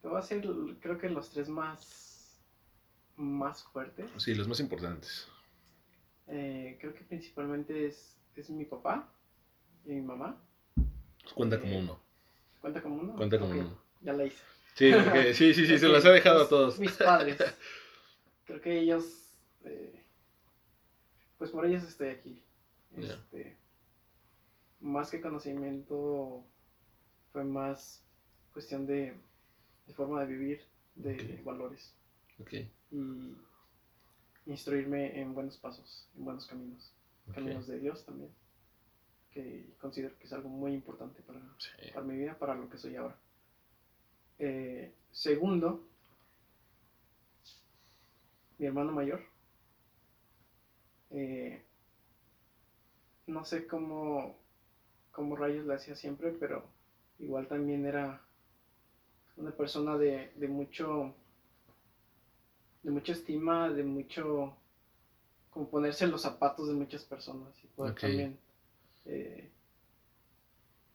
[0.00, 0.42] Te voy a hacer,
[0.80, 2.11] creo que los tres más
[3.16, 4.10] más fuertes.
[4.18, 5.28] Sí, los más importantes.
[6.28, 9.08] Eh, creo que principalmente es, es mi papá
[9.84, 10.40] y mi mamá.
[11.34, 12.00] Cuenta como eh, uno.
[12.60, 13.16] ¿Cuenta como uno?
[13.16, 13.78] Cuenta como uno.
[14.00, 14.42] Ya la hice.
[14.74, 14.92] Sí,
[15.34, 16.78] sí, sí, sí, se los ha dejado a todos.
[16.78, 17.38] Mis padres.
[18.46, 19.34] Creo que ellos,
[19.64, 20.02] eh,
[21.38, 22.42] pues por ellos estoy aquí.
[22.96, 23.56] Este,
[24.80, 26.44] Más que conocimiento,
[27.32, 28.04] fue más
[28.52, 29.14] cuestión de,
[29.86, 30.62] de forma de vivir,
[30.94, 31.94] de valores.
[32.42, 33.34] Okay y
[34.46, 36.92] instruirme en buenos pasos, en buenos caminos,
[37.34, 38.30] caminos de Dios también,
[39.32, 41.40] que considero que es algo muy importante para,
[41.94, 43.16] para mi vida, para lo que soy ahora.
[44.38, 45.86] Eh, segundo,
[48.58, 49.22] mi hermano mayor.
[51.10, 51.62] Eh,
[53.26, 54.36] no sé cómo,
[55.12, 56.64] cómo rayos le hacía siempre, pero
[57.18, 58.20] igual también era
[59.36, 61.14] una persona de, de mucho
[62.82, 64.56] de mucha estima, de mucho,
[65.50, 68.38] como ponerse en los zapatos de muchas personas y poder también
[69.06, 69.50] eh,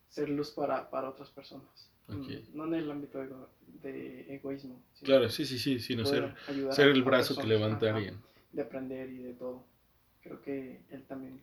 [0.10, 1.90] ser luz para, otras personas.
[2.08, 3.20] Mm, no en el ámbito
[3.84, 4.82] de, egoísmo.
[5.04, 6.34] Claro, sí, sí, sí, sino ser,
[6.72, 8.22] ser el brazo que levanta a alguien.
[8.52, 9.64] De aprender y de todo.
[10.22, 11.42] Creo que él también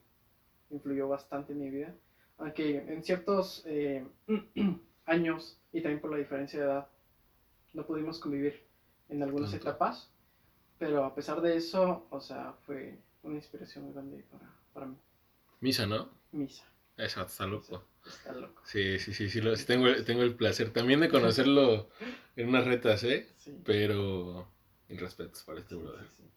[0.71, 1.95] influyó bastante en mi vida.
[2.39, 4.05] Aunque en ciertos eh,
[5.07, 6.89] años y también por la diferencia de edad
[7.75, 8.61] no pudimos convivir
[9.09, 10.11] en algunas etapas,
[10.85, 14.97] pero a pesar de eso, o sea, fue una inspiración muy grande para, para mí.
[15.61, 16.11] Misa, ¿no?
[16.31, 16.63] Misa.
[16.99, 17.89] Exacto, está loco.
[18.07, 18.61] Está loco.
[18.67, 21.89] Sí, sí, sí, sí, tengo, tengo el placer también de conocerlo
[22.37, 23.27] en unas retas, ¿eh?
[23.39, 23.59] Sí.
[23.65, 24.47] Pero
[24.91, 26.07] en respetos para este brother.
[26.19, 26.31] Sí,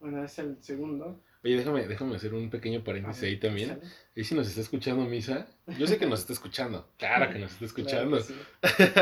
[0.00, 1.22] bueno, es el segundo.
[1.44, 3.82] Oye, déjame, déjame hacer un pequeño paréntesis ahí también.
[4.14, 5.46] ¿Y si nos está escuchando Misa?
[5.78, 6.90] Yo sé que nos está escuchando.
[6.96, 8.18] Claro que nos está escuchando.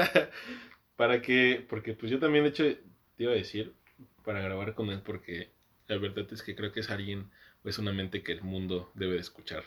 [0.96, 3.76] para que, porque pues yo también, de hecho, te iba a decir,
[4.24, 5.50] para grabar con él porque
[5.86, 7.30] la verdad es que creo que es alguien
[7.64, 9.64] o es una mente que el mundo debe de escuchar.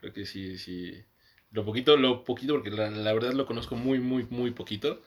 [0.00, 1.04] Creo que sí, sí.
[1.52, 5.02] Lo poquito, lo poquito, porque la, verdad lo conozco muy, muy, muy poquito.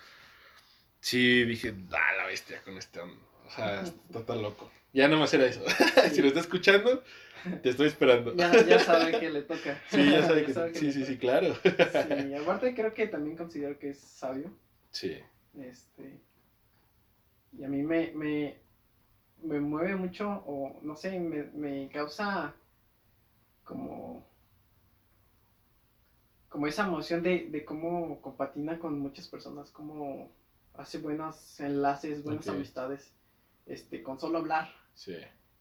[1.00, 4.72] Sí, dije, da la bestia con este O sea, está tan loco.
[4.94, 5.62] Ya nomás era eso.
[6.14, 7.04] si lo está escuchando,
[7.62, 8.36] te estoy esperando.
[8.36, 9.82] Ya, ya sabe que le toca.
[9.90, 11.56] Sí, ya sabe que, sí, sí, sí, claro.
[11.64, 14.52] Sí, aparte creo que también considero que es sabio.
[14.92, 15.18] Sí.
[15.60, 16.20] Este.
[17.58, 18.63] Y a mí me, me,
[19.44, 22.54] me mueve mucho o no sé, me, me causa
[23.64, 24.26] como
[26.50, 30.32] como esa emoción de, de, cómo compatina con muchas personas, cómo
[30.76, 33.12] hace buenos enlaces, buenas amistades,
[33.66, 34.70] este, con solo hablar.
[34.94, 35.16] Sí.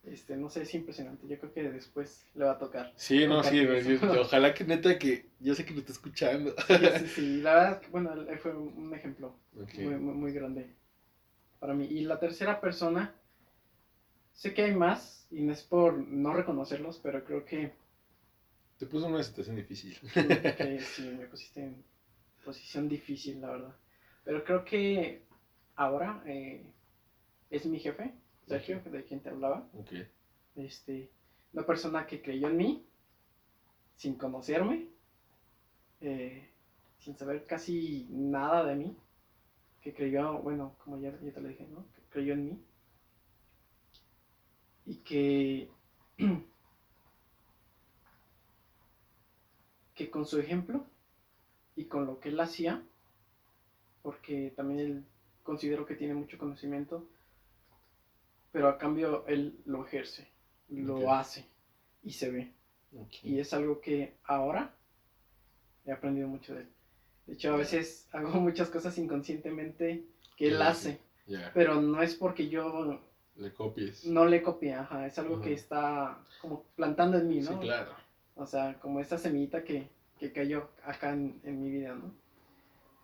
[0.05, 1.26] Este, no sé, es impresionante.
[1.26, 2.93] Yo creo que después le va a tocar.
[2.97, 3.64] Sí, no, sí,
[4.20, 6.55] ojalá que neta que yo sé que lo está escuchando.
[6.66, 7.41] Sí, sí, sí.
[7.41, 10.74] La verdad, bueno, fue un ejemplo muy, muy, muy grande
[11.59, 11.87] para mí.
[11.87, 13.14] Y la tercera persona
[14.33, 17.72] Sé que hay más y no es por no reconocerlos, pero creo que
[18.78, 19.99] Te puso en una situación difícil.
[20.12, 21.85] que sí, me pusiste en
[22.45, 23.76] posición difícil, la verdad.
[24.24, 25.22] Pero creo que
[25.76, 26.64] ahora eh,
[27.51, 28.12] es mi jefe,
[28.47, 29.68] Sergio, de quien te hablaba.
[29.74, 30.09] Okay.
[30.57, 31.11] Este,
[31.53, 32.87] una persona que creyó en mí,
[33.97, 34.89] sin conocerme,
[36.01, 36.49] eh,
[36.99, 38.97] sin saber casi nada de mí,
[39.80, 41.87] que creyó, bueno, como ya, ya te lo dije, ¿no?
[41.95, 42.64] Que creyó en mí.
[44.87, 45.68] Y que,
[49.95, 50.85] que con su ejemplo
[51.76, 52.83] y con lo que él hacía,
[54.03, 55.05] porque también él
[55.43, 57.07] considero que tiene mucho conocimiento,
[58.51, 60.28] pero a cambio él lo ejerce,
[60.68, 61.47] lo hace
[62.03, 62.53] y se ve.
[63.22, 64.74] Y es algo que ahora
[65.87, 66.68] he aprendido mucho de él.
[67.26, 70.05] De hecho, a veces hago muchas cosas inconscientemente
[70.37, 71.01] que él hace,
[71.55, 73.01] pero no es porque yo
[73.37, 74.05] le copies.
[74.05, 77.53] No le copie, ajá, es algo que está como plantando en mí, ¿no?
[77.53, 77.93] Sí, claro.
[78.35, 82.12] O sea, como esa semillita que, que cayó acá en, en, mi vida, ¿no?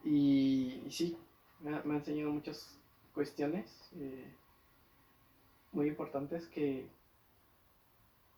[0.04, 1.16] Y, sí,
[1.60, 2.78] me ha, enseñado muchas
[3.14, 4.32] cuestiones eh,
[5.72, 6.86] muy importantes que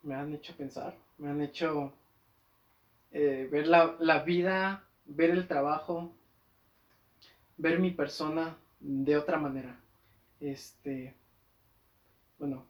[0.02, 1.92] me han hecho pensar, me han hecho
[3.12, 6.12] eh, ver la, la vida, ver el trabajo,
[7.56, 9.78] ver mi persona de otra manera.
[10.40, 11.14] Este,
[12.40, 12.66] bueno,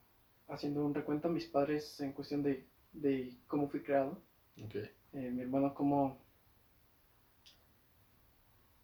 [0.48, 4.20] haciendo un recuento, mis padres en cuestión de, de cómo fui creado.
[4.66, 4.90] Okay.
[5.12, 6.18] Eh, mi hermano, cómo,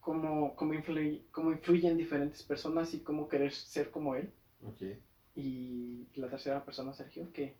[0.01, 4.33] cómo, cómo, influye, cómo influye en diferentes personas y cómo querer ser como él.
[4.63, 5.03] Okay.
[5.35, 7.57] Y la tercera persona, Sergio, que,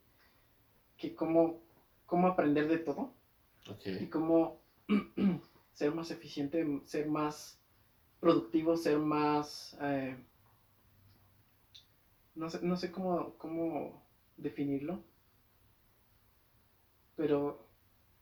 [0.97, 1.61] que cómo,
[2.05, 3.13] cómo aprender de todo.
[3.69, 4.03] Okay.
[4.03, 4.61] Y cómo
[5.73, 7.59] ser más eficiente, ser más
[8.21, 9.77] productivo, ser más...
[9.81, 10.15] Eh,
[12.37, 14.03] no sé, no sé cómo, cómo
[14.37, 15.03] definirlo,
[17.15, 17.67] pero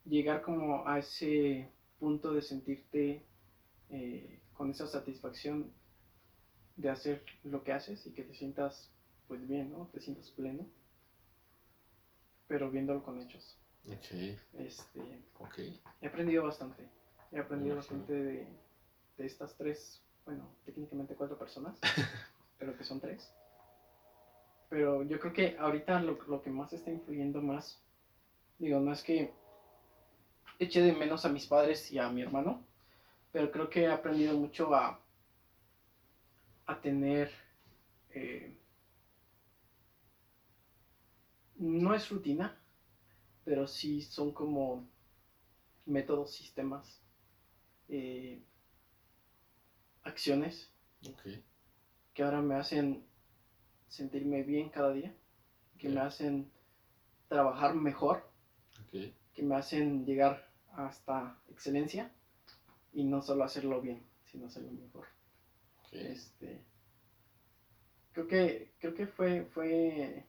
[0.05, 3.25] llegar como a ese punto de sentirte
[3.89, 5.71] eh, con esa satisfacción
[6.77, 8.89] de hacer lo que haces y que te sientas
[9.27, 9.87] pues bien, ¿no?
[9.87, 10.65] Te sientas pleno,
[12.47, 13.57] pero viéndolo con hechos.
[13.85, 14.37] Okay.
[14.53, 15.81] Este, okay.
[16.01, 16.87] He aprendido bastante.
[17.31, 18.47] He aprendido bastante de,
[19.17, 21.77] de estas tres, bueno, técnicamente cuatro personas,
[22.57, 23.29] pero que son tres.
[24.75, 27.81] Pero yo creo que ahorita lo, lo que más está influyendo más,
[28.59, 29.31] digo, no es que
[30.59, 32.61] eche de menos a mis padres y a mi hermano,
[33.31, 34.99] pero creo que he aprendido mucho a,
[36.65, 37.31] a tener,
[38.09, 38.53] eh,
[41.55, 42.59] no es rutina,
[43.45, 44.85] pero sí son como
[45.85, 46.99] métodos, sistemas,
[47.87, 48.43] eh,
[50.03, 50.69] acciones
[52.13, 53.14] que ahora me hacen
[53.87, 55.13] sentirme bien cada día,
[55.77, 56.51] que me hacen
[57.27, 58.23] trabajar mejor,
[58.91, 62.11] que me hacen llegar hasta excelencia
[62.93, 65.07] y no solo hacerlo bien, sino hacerlo mejor.
[65.91, 66.63] Este,
[68.11, 70.25] creo que creo que fue fue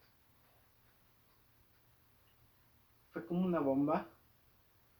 [3.12, 4.08] fue como una bomba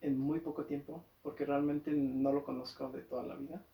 [0.00, 3.64] en muy poco tiempo, porque realmente no lo conozco de toda la vida.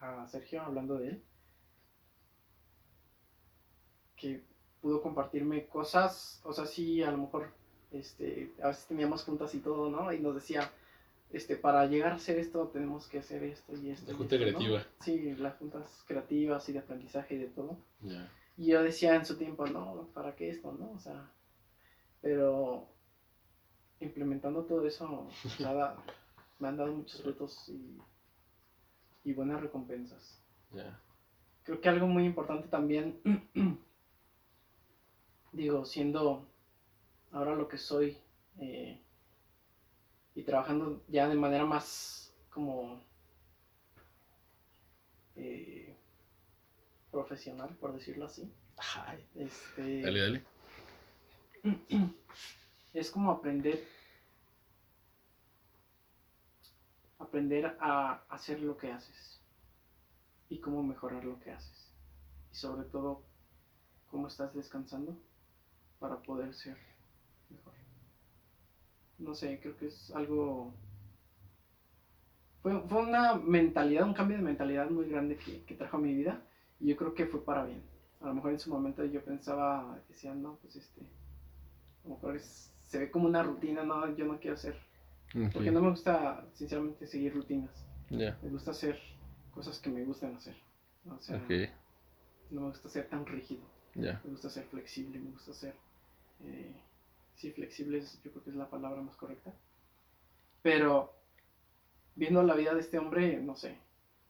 [0.00, 1.24] A Sergio hablando de él
[4.22, 4.40] que
[4.80, 7.50] pudo compartirme cosas, o sea, sí, a lo mejor,
[7.90, 10.12] este, a veces teníamos juntas y todo, ¿no?
[10.12, 10.70] Y nos decía,
[11.32, 14.12] este, para llegar a hacer esto tenemos que hacer esto y esto.
[14.12, 14.86] La junta creativa.
[15.00, 17.76] Sí, las juntas creativas y de aprendizaje y de todo.
[18.00, 18.30] Ya.
[18.56, 20.92] Y yo decía en su tiempo, no, ¿para qué esto, no?
[20.92, 21.28] O sea,
[22.20, 22.86] pero
[24.00, 25.96] implementando todo eso, nada,
[26.60, 27.98] me han dado muchos retos y,
[29.24, 30.40] y buenas recompensas.
[30.72, 31.00] Ya.
[31.64, 33.20] Creo que algo muy importante también
[35.52, 36.48] digo, siendo
[37.30, 38.18] ahora lo que soy
[38.58, 39.00] eh,
[40.34, 43.02] y trabajando ya de manera más como
[45.36, 45.96] eh,
[47.10, 48.50] profesional, por decirlo así.
[49.34, 50.44] Este, dale, dale.
[52.94, 53.82] Es como aprender
[57.18, 59.40] aprender a hacer lo que haces
[60.50, 61.90] y cómo mejorar lo que haces.
[62.52, 63.22] Y sobre todo,
[64.10, 65.16] cómo estás descansando
[66.02, 66.76] para poder ser
[67.48, 67.72] mejor.
[69.18, 70.74] No sé, creo que es algo...
[72.60, 76.12] Fue, fue una mentalidad, un cambio de mentalidad muy grande que, que, trajo a mi
[76.12, 76.42] vida
[76.80, 77.82] y yo creo que fue para bien.
[78.20, 81.00] A lo mejor en su momento yo pensaba, decía, no, pues este,
[82.04, 84.76] a lo mejor se ve como una rutina, no, yo no quiero hacer.
[85.52, 87.86] Porque no me gusta, sinceramente, seguir rutinas.
[88.10, 89.00] Me gusta hacer
[89.50, 90.54] cosas que me gustan hacer.
[91.08, 91.38] O sea,
[92.50, 93.62] no me gusta ser tan rígido.
[93.94, 95.74] Me gusta ser flexible, me gusta ser
[96.44, 96.80] eh,
[97.34, 99.54] sí, flexibles, yo creo que es la palabra más correcta.
[100.62, 101.14] Pero
[102.14, 103.76] viendo la vida de este hombre, no sé,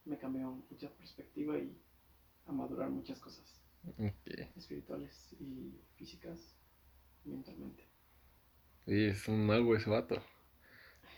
[0.04, 1.76] me cambió mucha perspectiva y
[2.46, 3.62] a madurar muchas cosas
[4.56, 6.56] espirituales y físicas,
[7.24, 7.84] mentalmente.
[8.86, 10.22] Y es un mago ese vato.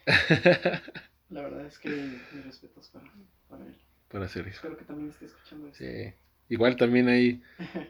[1.31, 3.11] La verdad es que mis respetos para,
[3.49, 3.79] para él.
[4.09, 4.57] Para hacer eso.
[4.57, 5.79] Espero que también esté escuchando esto.
[5.79, 6.15] Sí.
[6.49, 7.43] Igual también ahí,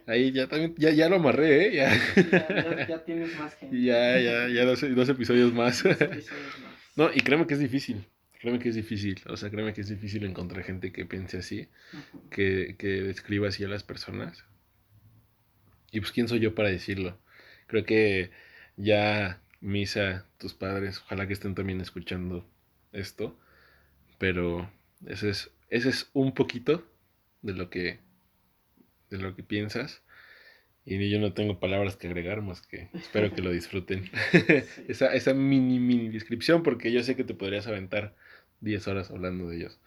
[0.07, 1.75] ahí ya también, ya, ya lo amarré, ¿eh?
[1.75, 3.83] Ya, ya, tienes más gente.
[3.83, 5.83] Ya, ya, ya dos, dos episodios más.
[5.83, 6.75] Dos episodios más.
[6.97, 8.07] No, y créeme que es difícil.
[8.39, 9.21] Créeme que es difícil.
[9.27, 11.69] O sea, créeme que es difícil encontrar gente que piense así,
[12.31, 14.45] que, que describa así a las personas.
[15.91, 17.19] Y pues, ¿quién soy yo para decirlo?
[17.67, 18.31] Creo que
[18.77, 22.47] ya Misa, tus padres, ojalá que estén también escuchando
[22.93, 23.37] esto.
[24.19, 24.71] Pero
[25.07, 26.87] ese es, ese es un poquito
[27.43, 28.04] de lo que
[29.11, 30.03] de lo que piensas.
[30.87, 34.11] Y yo no tengo palabras que agregar más que espero que lo disfruten.
[34.89, 38.15] esa, esa mini, mini descripción, porque yo sé que te podrías aventar
[38.61, 39.81] 10 horas hablando de ellos.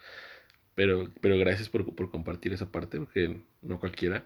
[0.76, 4.26] Pero, pero gracias por, por compartir esa parte, porque no cualquiera.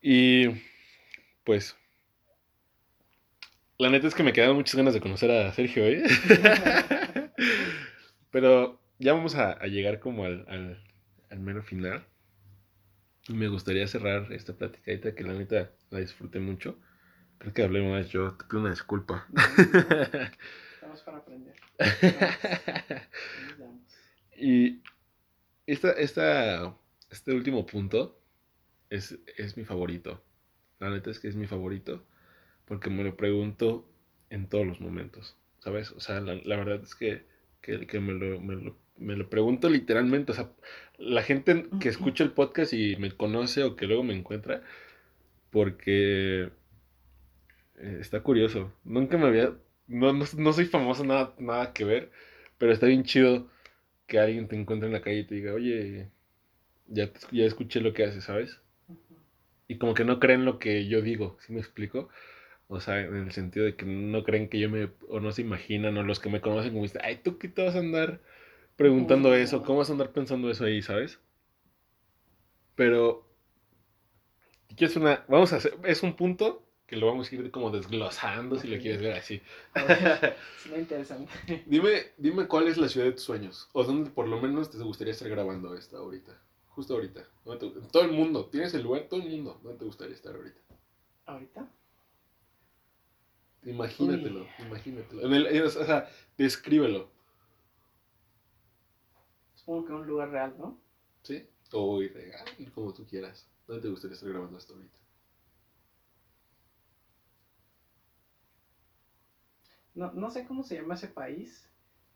[0.00, 0.48] Y
[1.44, 1.76] pues
[3.78, 6.02] la neta es que me quedan muchas ganas de conocer a Sergio, ¿eh?
[8.30, 10.82] Pero ya vamos a, llegar como al, al,
[11.30, 12.06] al, mero final.
[13.28, 16.78] Me gustaría cerrar esta platicadita que la neta la disfruté mucho.
[17.38, 19.26] Creo que hablé más yo, te pido una disculpa.
[20.74, 21.54] Estamos para aprender.
[24.36, 24.80] y
[25.66, 26.76] esta, esta,
[27.10, 28.20] este último punto
[28.90, 30.22] es, es mi favorito.
[30.78, 32.06] La neta es que es mi favorito
[32.66, 33.88] porque me lo pregunto
[34.28, 35.92] en todos los momentos, ¿sabes?
[35.92, 37.24] O sea, la, verdad es que,
[37.62, 38.76] que, me, lo, me, lo,
[39.28, 40.50] pregunto literalmente, o sea,
[40.98, 44.62] la gente que escucha el podcast y me conoce o que luego me encuentra,
[45.50, 46.50] porque
[47.78, 49.52] eh, está curioso, nunca me había,
[49.88, 52.10] no, no, soy famoso, nada, nada que ver,
[52.58, 53.48] pero está bien chido
[54.06, 56.10] que alguien te encuentre en la calle y te diga, oye,
[56.88, 58.60] ya, ya escuché lo que haces, ¿sabes?
[59.68, 62.08] Y como que no creen lo que yo digo, ¿sí me explico?
[62.68, 65.42] O sea, en el sentido de que no creen que yo me, o no se
[65.42, 68.20] imaginan, o los que me conocen como dicen, ay, ¿tú qué te vas a andar
[68.76, 69.62] preguntando eso?
[69.62, 71.18] ¿Cómo vas a andar pensando eso ahí, sabes?
[72.74, 73.26] Pero,
[74.76, 78.58] es una, vamos a hacer, es un punto que lo vamos a ir como desglosando
[78.58, 79.40] si lo quieres ver así.
[80.70, 81.32] Muy interesante.
[81.66, 84.78] Dime, dime cuál es la ciudad de tus sueños, o dónde por lo menos te
[84.78, 87.26] gustaría estar grabando esta ahorita, justo ahorita.
[87.90, 90.60] todo el mundo, tienes el lugar, todo el mundo, ¿dónde te gustaría estar ahorita?
[91.24, 91.68] ¿Ahorita?
[93.64, 95.22] Imagínatelo, imagínatelo.
[95.26, 96.08] En el, o sea,
[96.38, 97.10] descríbelo.
[99.66, 100.78] Supongo que un lugar real, ¿no?
[101.22, 103.48] Sí, o irreal, como tú quieras.
[103.66, 104.96] ¿Dónde te gustaría estar grabando esto ahorita?
[109.96, 111.68] No, no sé cómo se llama ese país,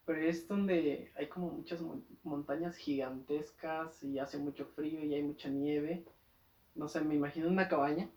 [0.06, 1.80] pero es donde hay como muchas
[2.22, 6.04] montañas gigantescas y hace mucho frío y hay mucha nieve.
[6.76, 8.08] No sé, me imagino una cabaña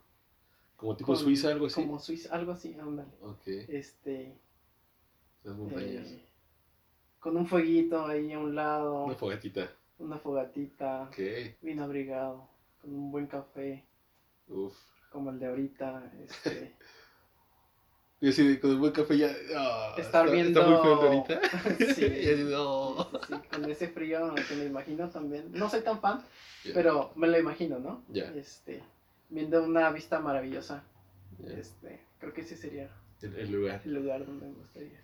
[0.76, 1.82] como tipo Suiza, algo así.
[1.82, 3.10] Como Suiza, algo así, ándale.
[3.22, 3.48] Ok.
[3.48, 4.38] Este.
[5.44, 6.12] Las montañas.
[6.12, 6.24] Eh,
[7.24, 9.06] con un fueguito ahí a un lado.
[9.06, 9.72] Una fogatita.
[9.98, 11.04] Una fogatita.
[11.04, 11.18] Ok.
[11.62, 12.50] Bien abrigado.
[12.82, 13.86] Con un buen café.
[14.50, 14.76] Uf.
[15.10, 16.12] Como el de ahorita.
[16.24, 16.76] Este.
[18.22, 19.30] Y así, con un buen café ya.
[19.54, 20.62] Ah, Estar viendo.
[20.62, 21.42] Está muy frío ahorita.
[21.94, 25.52] sí, y así, sí, con ese frío que me imagino también.
[25.52, 26.24] No soy tan fan,
[26.74, 28.06] pero me lo imagino, ¿no?
[28.08, 28.32] Ya.
[28.34, 28.82] Este
[29.34, 30.84] viendo una vista maravillosa.
[31.46, 32.90] Este, creo que ese sería
[33.22, 33.82] el, lugar.
[33.84, 35.02] El lugar donde me gustaría.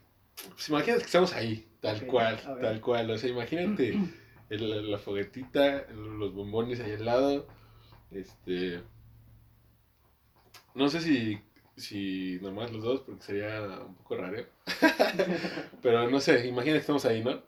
[0.48, 3.12] Pues imagínate que estamos ahí, tal cual, tal cual.
[3.12, 4.00] O sea, imagínate
[4.50, 7.48] la foguetita, los bombones ahí al lado.
[8.12, 8.82] Este.
[10.74, 11.42] No sé si,
[11.76, 14.46] si nomás los dos, porque sería un poco raro.
[15.82, 17.42] Pero no sé, imagínate que estamos ahí, ¿no?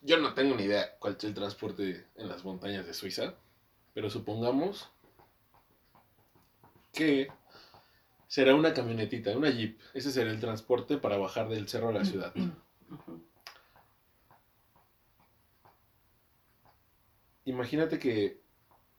[0.00, 3.34] Yo no tengo ni idea cuál es el transporte en las montañas de Suiza.
[3.94, 4.90] Pero supongamos
[6.92, 7.28] que
[8.28, 9.80] será una camionetita, una jeep.
[9.94, 12.32] Ese será el transporte para bajar del cerro a la ciudad.
[17.44, 18.42] Imagínate que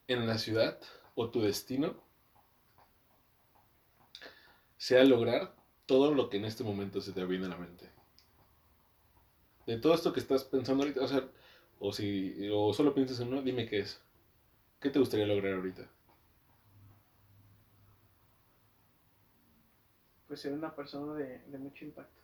[0.08, 0.80] en la ciudad
[1.14, 2.04] o tu destino
[4.78, 5.56] sea lograr
[5.86, 7.92] todo lo que en este momento se te viene a la mente.
[9.68, 11.30] De todo esto que estás pensando ahorita, o sea,
[11.80, 14.02] o si o solo piensas en uno, dime qué es.
[14.80, 15.88] ¿Qué te gustaría lograr ahorita?
[20.30, 22.22] Pues ser una persona de, mucho impacto.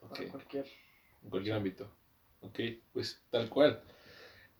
[0.00, 0.66] Para cualquier...
[1.24, 1.90] En cualquier ámbito.
[2.42, 2.60] Ok,
[2.92, 3.82] pues tal cual.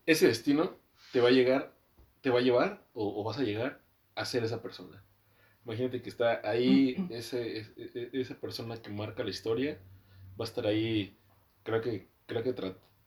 [0.05, 0.75] Ese destino
[1.13, 1.73] te va a llegar,
[2.19, 3.81] te va a llevar o, vas a llegar
[4.13, 5.01] a ser esa persona.
[5.63, 7.65] Imagínate que está ahí ese,
[8.11, 9.79] esa persona que marca la historia,
[10.39, 11.17] va a estar ahí,
[11.63, 12.53] creo que, creo que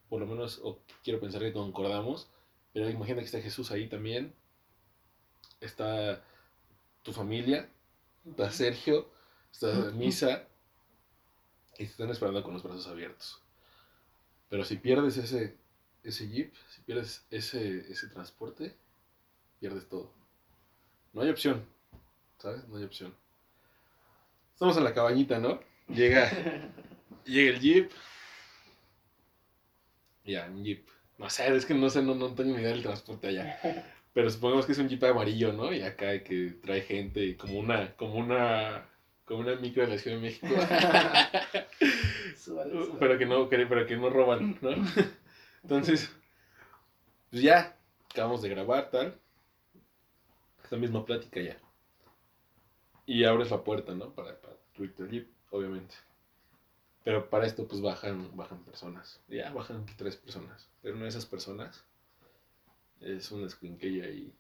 [0.08, 2.30] por lo menos, o quiero pensar que concordamos,
[2.72, 4.34] pero imagina que está Jesús ahí también,
[5.60, 6.24] está
[7.02, 7.68] tu familia,
[8.24, 9.10] está Sergio,
[9.52, 10.46] está Misa,
[11.74, 13.42] y te están esperando con los brazos abiertos.
[14.48, 15.56] Pero si pierdes ese,
[16.02, 18.76] ese jeep, si pierdes ese, ese transporte,
[19.60, 20.12] pierdes todo.
[21.12, 21.64] No hay opción,
[22.38, 22.66] ¿sabes?
[22.68, 23.14] No hay opción.
[24.52, 25.60] Estamos en la cabañita, ¿no?
[25.88, 26.30] Llega,
[27.24, 27.90] llega el jeep.
[30.24, 30.86] Ya, un jeep.
[31.16, 33.94] No sé, es que no sé, no, no tengo ni idea del transporte allá.
[34.12, 35.72] Pero supongamos que es un jeep amarillo, ¿no?
[35.72, 38.88] Y acá que trae gente, como una, como una,
[39.24, 40.48] como una micro de la Ciudad de México.
[42.98, 44.70] Pero que no, pero que no roban, ¿no?
[45.62, 46.10] Entonces,
[47.30, 47.76] pues ya,
[48.10, 49.18] acabamos de grabar, tal.
[50.64, 51.58] Esta misma plática ya.
[53.06, 54.12] Y abres la puerta, ¿no?
[54.14, 55.94] Para, para jeep, obviamente.
[57.04, 59.20] Pero para esto, pues bajan, bajan personas.
[59.28, 60.68] Ya bajan tres personas.
[60.82, 61.84] Pero una de esas personas
[63.00, 64.32] es un escuinquillo ahí,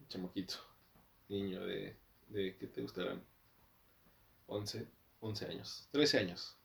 [0.00, 0.54] un chamaquito,
[1.28, 1.96] niño de,
[2.28, 3.22] de ¿qué te gustarán?
[4.46, 4.86] 11,
[5.20, 6.56] 11 años, 13 años.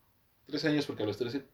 [0.48, 1.46] 13 años porque a los 13,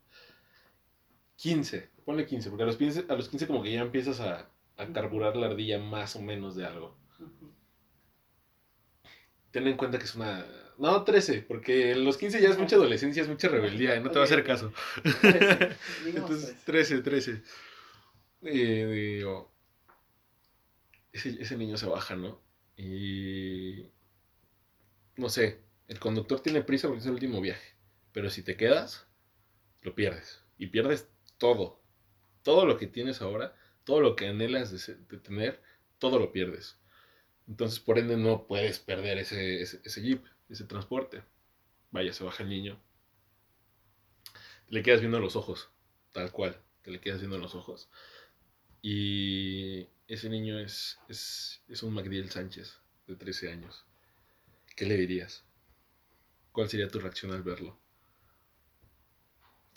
[1.36, 4.50] 15, ponle 15, porque a los 15, a los 15 como que ya empiezas a,
[4.78, 6.98] a carburar la ardilla más o menos de algo.
[9.52, 10.46] Ten en cuenta que es una...
[10.78, 14.16] No, 13, porque los 15 ya es mucha adolescencia, es mucha rebeldía, y no te
[14.16, 14.72] va a hacer caso.
[15.22, 17.44] 13, Entonces, 13, 13.
[18.44, 19.49] Eh, digo,
[21.20, 22.42] ese, ese niño se baja, ¿no?
[22.78, 23.86] Y...
[25.18, 27.76] No sé, el conductor tiene prisa porque es el último viaje.
[28.14, 29.08] Pero si te quedas,
[29.82, 30.44] lo pierdes.
[30.58, 31.82] Y pierdes todo.
[32.44, 35.62] Todo lo que tienes ahora, todo lo que anhelas de, tener,
[35.98, 36.78] todo lo pierdes.
[37.48, 41.24] Entonces, por ende, no puedes perder ese, ese, jeep, ese transporte.
[41.92, 42.80] Vaya, se baja el niño.
[44.68, 45.70] Te le quedas viendo los ojos,
[46.12, 46.62] tal cual.
[46.84, 47.90] Te le quedas viendo los ojos.
[48.82, 53.86] Y ese niño es, es, es un Magdiel Sánchez, de 13 años.
[54.76, 55.46] ¿Qué le dirías?
[56.52, 57.80] ¿Cuál sería tu reacción al verlo?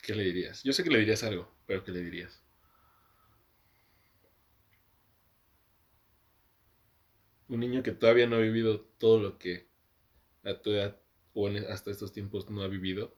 [0.02, 0.62] ¿Qué le dirías?
[0.62, 2.42] Yo sé que le dirías algo, pero ¿qué le dirías?
[7.48, 9.68] Un niño que todavía no ha vivido todo lo que
[10.44, 10.98] a tu edad
[11.34, 13.14] o hasta estos tiempos no ha vivido,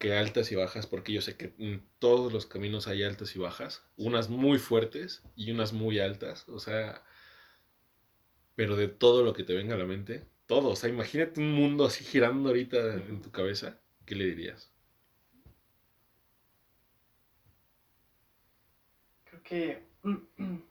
[0.00, 3.38] que altas y bajas, porque yo sé que en todos los caminos hay altas y
[3.38, 7.04] bajas, unas muy fuertes y unas muy altas, o sea,
[8.56, 11.52] pero de todo lo que te venga a la mente, todo, o sea, imagínate un
[11.52, 14.72] mundo así girando ahorita en tu cabeza, ¿qué le dirías?
[19.24, 19.84] Creo que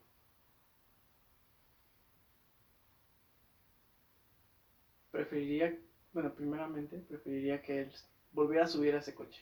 [5.11, 5.77] preferiría,
[6.13, 7.91] bueno, primeramente preferiría que él
[8.31, 9.41] volviera a subir a ese coche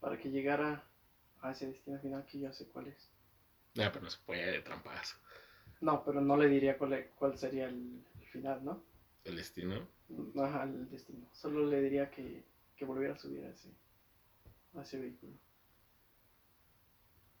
[0.00, 0.84] para que llegara
[1.40, 3.10] a ese destino final que yo sé cuál es.
[3.74, 5.20] No, pero no se puede de trampas.
[5.80, 8.82] No, pero no le diría cuál, cuál sería el, final, ¿no?
[9.24, 9.88] ¿El destino?
[10.36, 11.26] Ajá, el destino.
[11.32, 12.44] Solo le diría que,
[12.76, 13.70] que volviera a subir a ese,
[14.74, 15.32] a ese vehículo.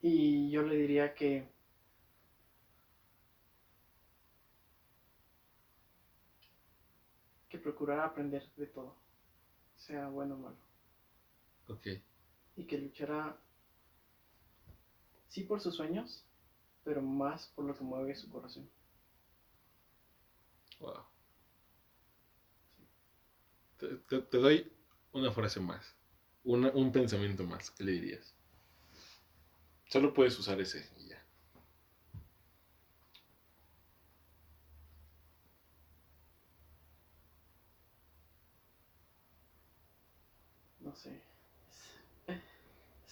[0.00, 1.48] Y yo le diría que
[7.48, 8.94] que procurara aprender de todo,
[9.88, 10.58] sea bueno o malo.
[11.68, 11.86] Ok.
[12.56, 13.40] Y que luchara,
[15.28, 16.26] sí por sus sueños,
[16.84, 18.68] pero más por lo que mueve su corazón.
[20.80, 21.04] Wow.
[23.78, 24.70] Te, doy
[25.12, 25.96] una frase más,
[26.44, 27.70] un pensamiento más.
[27.70, 28.34] ¿Qué le dirías?
[29.86, 31.28] Solo puedes usar ese y ya.
[40.88, 41.22] No sé.
[42.26, 42.40] Es,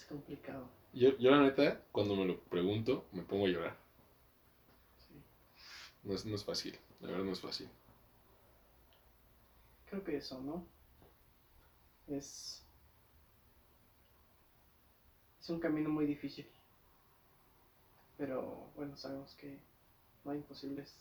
[0.08, 0.68] complicado.
[0.92, 3.76] Yo, yo la neta, cuando me lo pregunto, me pongo a llorar.
[5.06, 5.14] Sí.
[6.04, 7.68] No es, no es fácil, la verdad no es fácil.
[9.90, 10.66] Creo que eso, ¿no?
[12.08, 12.62] Es...
[15.40, 16.46] Es un camino muy difícil.
[18.18, 19.58] Pero bueno, sabemos que
[20.24, 20.92] no hay imposibles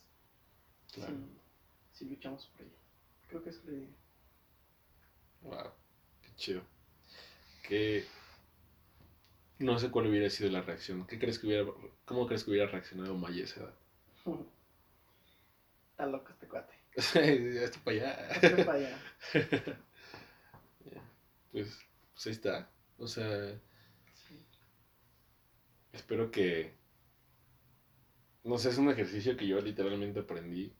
[1.93, 2.75] si, luchamos por ello.
[3.27, 3.95] Creo que eso le diría.
[5.41, 5.71] Wow,
[6.21, 6.61] qué chido.
[7.67, 8.05] Que
[9.59, 11.05] no sé cuál hubiera sido la reacción.
[11.07, 11.65] ¿Qué crees que hubiera,
[12.05, 13.73] ¿Cómo crees que hubiera reaccionado Maya a esa edad?
[15.91, 16.73] Está loco este cuate.
[16.95, 18.29] Estoy para allá.
[18.41, 18.99] Estoy para allá.
[21.51, 21.79] pues,
[22.13, 22.69] pues ahí está.
[22.97, 23.59] O sea,
[25.93, 26.73] espero que
[28.45, 30.71] no sé, es un ejercicio que yo literalmente aprendí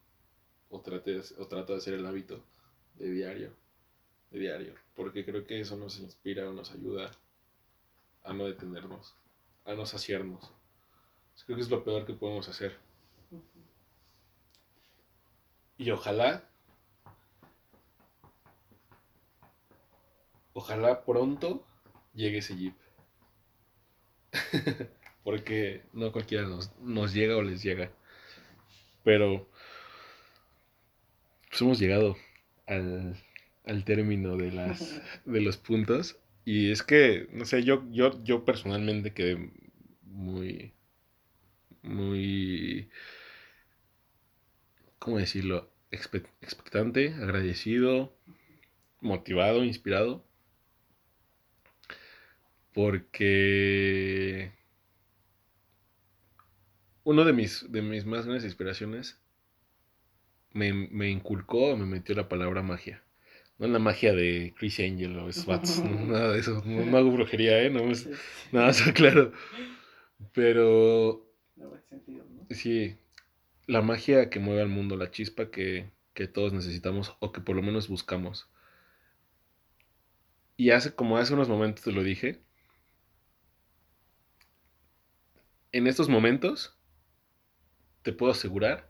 [0.69, 2.45] o, traté, o trato de hacer el hábito
[2.93, 3.55] de diario.
[4.29, 7.11] de diario, porque creo que eso nos inspira o nos ayuda
[8.25, 9.15] a no detenernos,
[9.65, 10.51] a no saciarnos.
[11.45, 12.77] Creo que es lo peor que podemos hacer.
[15.77, 16.43] Y ojalá,
[20.53, 21.65] ojalá pronto
[22.13, 22.75] llegue ese jeep.
[25.23, 27.91] Porque no cualquiera nos, nos, llega o les llega.
[29.03, 29.47] Pero
[31.49, 32.15] pues hemos llegado
[32.65, 33.21] al,
[33.65, 36.17] al término de, las, de los puntos.
[36.45, 39.51] Y es que, no sé, yo, yo, yo personalmente quedé
[40.03, 40.73] muy,
[41.83, 42.89] muy,
[44.99, 45.71] ¿cómo decirlo?
[46.41, 48.13] expectante, agradecido,
[49.01, 50.25] motivado, inspirado.
[52.73, 54.51] Porque
[57.03, 59.19] uno de mis, de mis más grandes inspiraciones
[60.51, 63.01] me, me inculcó, me metió la palabra magia.
[63.57, 66.61] No la magia de Chris Angel o Swats, nada de eso.
[66.65, 67.69] No, hago brujería, ¿eh?
[67.69, 68.09] No, es,
[68.51, 69.31] nada, está claro.
[70.33, 71.25] Pero.
[72.49, 72.97] Sí,
[73.65, 77.55] la magia que mueve al mundo, la chispa que, que todos necesitamos o que por
[77.55, 78.49] lo menos buscamos.
[80.57, 82.41] Y hace como hace unos momentos te lo dije.
[85.71, 86.77] En estos momentos,
[88.03, 88.87] te puedo asegurar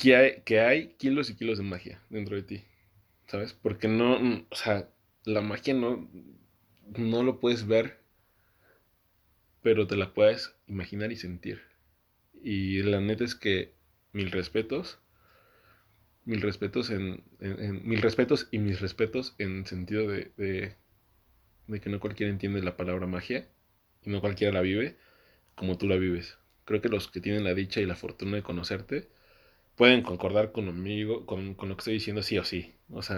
[0.00, 2.64] que hay, que hay kilos y kilos de magia dentro de ti,
[3.26, 3.52] ¿sabes?
[3.52, 4.88] Porque no, o sea,
[5.24, 6.10] la magia no,
[6.96, 8.00] no lo puedes ver,
[9.62, 11.60] pero te la puedes imaginar y sentir.
[12.42, 13.74] Y la neta es que
[14.12, 14.98] mil respetos,
[16.24, 17.22] mil respetos en,
[17.84, 20.76] mil respetos y mis respetos en sentido de, de,
[21.66, 23.50] de que no cualquiera entiende la palabra magia
[24.02, 24.96] y no cualquiera la vive
[25.54, 26.38] como tú la vives.
[26.64, 29.10] Creo que los que tienen la dicha y la fortuna de conocerte,
[29.76, 32.74] pueden concordar conmigo, con, con, lo que estoy diciendo sí o sí.
[32.90, 33.16] O sea,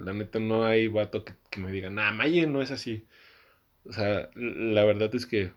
[0.00, 3.06] la neta no hay vato que, me diga, nah, Maye no es así.
[3.84, 5.52] O sea, la verdad es que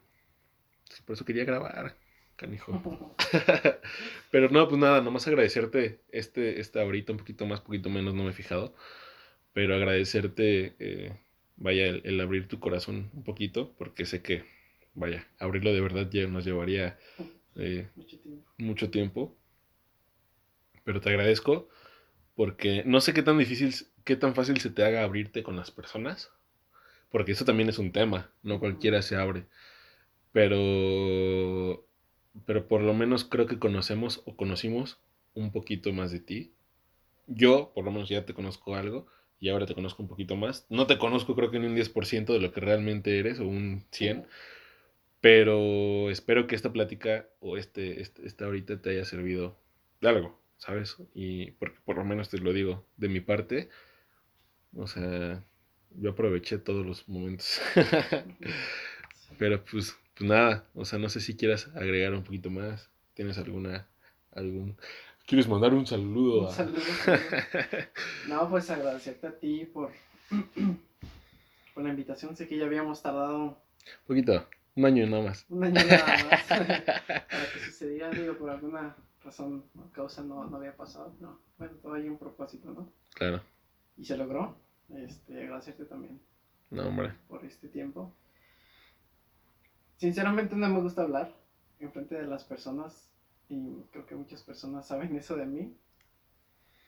[1.05, 1.95] por eso quería grabar,
[2.35, 3.15] canijo.
[4.31, 8.23] Pero no, pues nada, nomás agradecerte este, este ahorita, un poquito más, poquito menos, no
[8.23, 8.75] me he fijado.
[9.53, 11.17] Pero agradecerte, eh,
[11.57, 14.43] vaya, el, abrir tu corazón un poquito, porque sé que,
[14.93, 16.99] vaya, abrirlo de verdad ya nos llevaría
[17.55, 17.89] eh,
[18.57, 19.38] Mucho tiempo
[20.89, 21.69] pero te agradezco
[22.33, 23.75] porque no sé qué tan difícil,
[24.05, 26.31] qué tan fácil se te haga abrirte con las personas,
[27.11, 29.45] porque eso también es un tema, no cualquiera se abre,
[30.31, 31.85] pero,
[32.47, 34.97] pero por lo menos creo que conocemos o conocimos
[35.35, 36.53] un poquito más de ti.
[37.27, 39.05] Yo, por lo menos ya te conozco algo
[39.39, 40.65] y ahora te conozco un poquito más.
[40.69, 43.85] No te conozco creo que ni un 10% de lo que realmente eres o un
[43.91, 44.25] 100%.
[45.21, 49.55] Pero espero que esta plática o este, este, esta ahorita te haya servido
[50.01, 50.38] de algo.
[50.60, 50.98] ¿Sabes?
[51.14, 53.69] Y porque por lo menos te lo digo de mi parte,
[54.76, 55.44] o sea,
[55.95, 57.60] yo aproveché todos los momentos.
[59.40, 62.90] Pero pues, pues nada, o sea, no sé si quieras agregar un poquito más.
[63.14, 63.88] ¿Tienes alguna,
[64.31, 64.77] algún...
[65.26, 66.48] ¿Quieres mandar un saludo?
[66.48, 66.81] Un saludo.
[68.27, 69.91] no, pues agradecerte a ti por,
[71.73, 72.36] por la invitación.
[72.36, 73.38] Sé que ya habíamos tardado...
[73.38, 75.45] Un poquito, un año nada más.
[75.49, 76.44] Un año nada más.
[76.48, 81.15] para que sucediera, digo, por alguna razón o causa no, no había pasado.
[81.19, 82.91] No, bueno, todo hay un propósito, ¿no?
[83.13, 83.41] Claro.
[83.97, 84.55] Y se logró.
[84.89, 86.19] Este, agradecerte también.
[86.71, 87.13] No, hombre.
[87.27, 88.13] Por este tiempo.
[89.97, 91.33] Sinceramente no me gusta hablar
[91.79, 93.09] en frente de las personas
[93.49, 95.75] y creo que muchas personas saben eso de mí.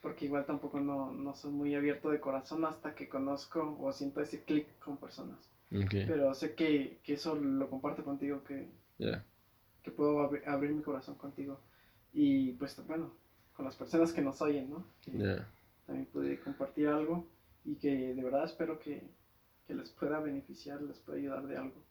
[0.01, 4.21] Porque igual tampoco no, no soy muy abierto de corazón hasta que conozco o siento
[4.21, 5.37] ese clic con personas.
[5.69, 8.67] Pero sé que, que, eso lo comparto contigo, que,
[8.97, 11.61] que puedo abrir mi corazón contigo.
[12.13, 13.13] Y pues bueno,
[13.53, 14.85] con las personas que nos oyen, ¿no?
[15.85, 17.27] También pude compartir algo
[17.65, 19.03] y que de verdad espero que,
[19.67, 21.83] que, les pueda beneficiar, les pueda ayudar de algo.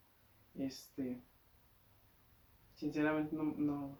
[0.56, 1.20] Este,
[2.74, 3.98] sinceramente no, no,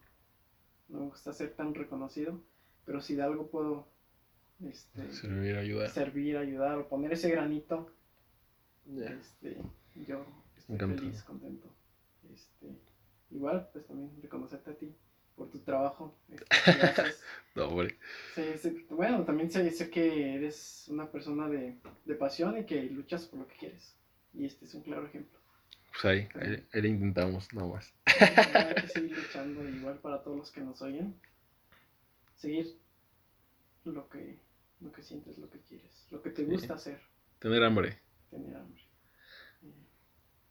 [0.88, 2.40] no me gusta ser tan reconocido,
[2.84, 3.88] pero si de algo puedo
[4.64, 5.88] este, servir, ayudar.
[5.90, 7.90] servir, ayudar o poner ese granito,
[8.86, 9.59] este,
[10.06, 10.26] yo
[10.56, 11.68] estoy feliz, contento.
[12.32, 12.76] Este,
[13.30, 14.94] igual, pues también reconocerte a ti
[15.40, 16.14] por tu trabajo.
[16.28, 17.22] Este, gracias.
[17.54, 17.96] no, hombre.
[18.90, 23.40] bueno, también sé, sé, que eres una persona de, de, pasión y que luchas por
[23.40, 23.96] lo que quieres.
[24.34, 25.38] Y este es un claro ejemplo.
[25.92, 27.90] Pues ahí, ahí, ahí intentamos, no más.
[28.04, 31.18] Hay que seguir luchando, igual para todos los que nos oyen.
[32.36, 32.76] Seguir
[33.86, 34.38] lo que,
[34.80, 37.00] lo que sientes, lo que quieres, lo que te gusta hacer.
[37.38, 37.98] Tener hambre.
[38.28, 38.82] Tener hambre.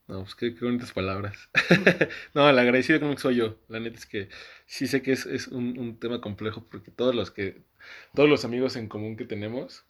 [0.10, 1.50] No, pues qué, bonitas palabras.
[2.34, 3.60] no, el agradecido como que soy yo.
[3.68, 4.30] La neta es que
[4.66, 7.62] sí sé que es, un, tema complejo porque todos los que,
[8.16, 9.86] todos los amigos en común que tenemos,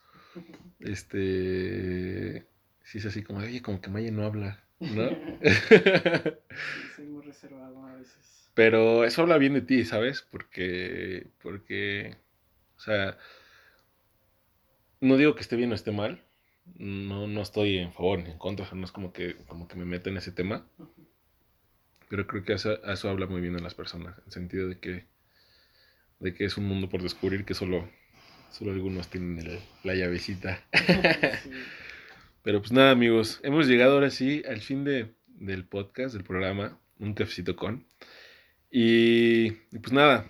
[0.82, 2.46] Este.
[2.84, 5.10] Sí, es así como, oye, como que Maya no habla, ¿no?
[6.96, 8.50] Soy muy reservado a veces.
[8.56, 10.22] Pero eso habla bien de ti, ¿sabes?
[10.30, 11.28] Porque.
[11.42, 12.18] Porque.
[12.76, 13.18] O sea.
[15.00, 16.22] No digo que esté bien o esté mal.
[16.78, 18.68] No, no estoy en favor ni en contra.
[18.74, 20.66] No es como que, como que me meta en ese tema.
[22.10, 24.18] Pero creo que eso, eso habla muy bien de las personas.
[24.20, 25.06] En el sentido de que.
[26.20, 27.90] De que es un mundo por descubrir que solo.
[28.52, 30.64] Solo algunos tienen el- la llavecita.
[30.74, 31.52] Sí.
[32.42, 36.80] Pero pues nada, amigos, hemos llegado ahora sí al fin de, del podcast, del programa,
[36.98, 37.86] Un Cafecito con.
[38.72, 40.26] Y, y pues nada,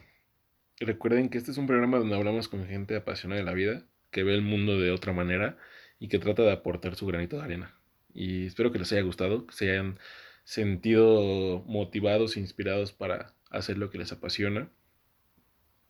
[0.80, 4.24] recuerden que este es un programa donde hablamos con gente apasionada de la vida, que
[4.24, 5.58] ve el mundo de otra manera
[6.00, 7.76] y que trata de aportar su granito de arena.
[8.14, 10.00] Y espero que les haya gustado, que se hayan
[10.44, 14.70] sentido motivados e inspirados para hacer lo que les apasiona,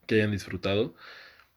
[0.07, 0.95] que hayan disfrutado.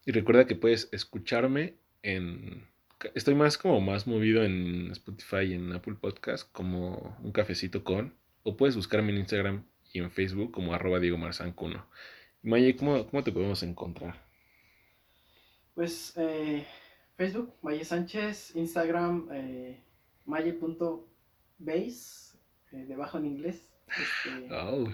[0.06, 2.66] Y recuerda que puedes escucharme en...
[3.14, 8.14] Estoy más como más movido en Spotify y en Apple Podcast como un cafecito con...
[8.44, 11.86] O puedes buscarme en Instagram y en Facebook como arroba Diego Marzancuno.
[12.42, 14.20] Maye, ¿cómo, ¿cómo te podemos encontrar?
[15.74, 16.66] Pues eh,
[17.16, 19.80] Facebook, Maye Sánchez, Instagram, eh,
[20.26, 21.06] maye.base,
[22.72, 24.88] eh, debajo en inglés, este, Oh,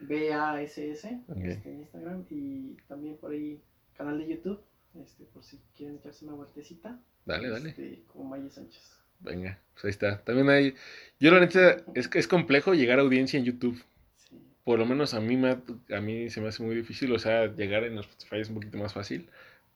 [0.00, 3.60] B-A-S-S, este, en Instagram, y también por ahí
[3.96, 4.60] canal de YouTube,
[5.02, 6.98] este, por si quieren echarse una vueltecita.
[7.26, 7.70] dale, dale.
[7.70, 8.98] este, como Maye Sánchez.
[9.20, 10.22] Venga, pues ahí está.
[10.22, 10.74] También hay...
[11.18, 13.82] Yo la neta, es es complejo llegar a audiencia en YouTube.
[14.16, 14.40] Sí.
[14.64, 17.12] Por lo menos a mí, me, a mí se me hace muy difícil.
[17.12, 19.28] O sea, llegar en Spotify es un poquito más fácil.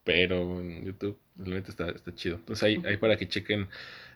[0.05, 2.37] Pero en YouTube, neta está, está chido.
[2.37, 3.69] Entonces ahí, ahí para que chequen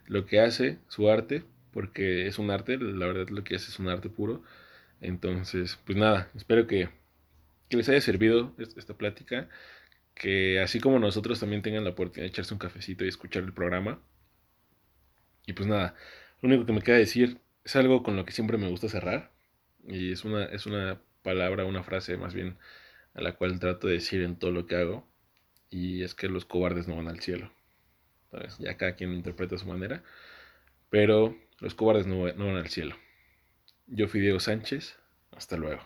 [0.06, 1.44] lo que hace, su arte.
[1.72, 4.42] Porque es un arte, la verdad lo que hace es un arte puro.
[5.00, 6.90] Entonces, pues nada, espero que,
[7.68, 9.48] que les haya servido es- esta plática.
[10.14, 13.52] Que así como nosotros también tengan la oportunidad de echarse un cafecito y escuchar el
[13.54, 14.00] programa.
[15.46, 15.94] Y pues nada,
[16.40, 19.32] lo único que me queda decir es algo con lo que siempre me gusta cerrar.
[19.86, 22.58] Y es una, es una palabra, una frase más bien
[23.14, 25.08] a la cual trato de decir en todo lo que hago.
[25.70, 27.50] Y es que los cobardes no van al cielo.
[28.58, 30.02] Ya cada quien interpreta a su manera.
[30.90, 32.96] Pero los cobardes no, no van al cielo.
[33.86, 34.98] Yo fui Diego Sánchez.
[35.32, 35.82] Hasta luego.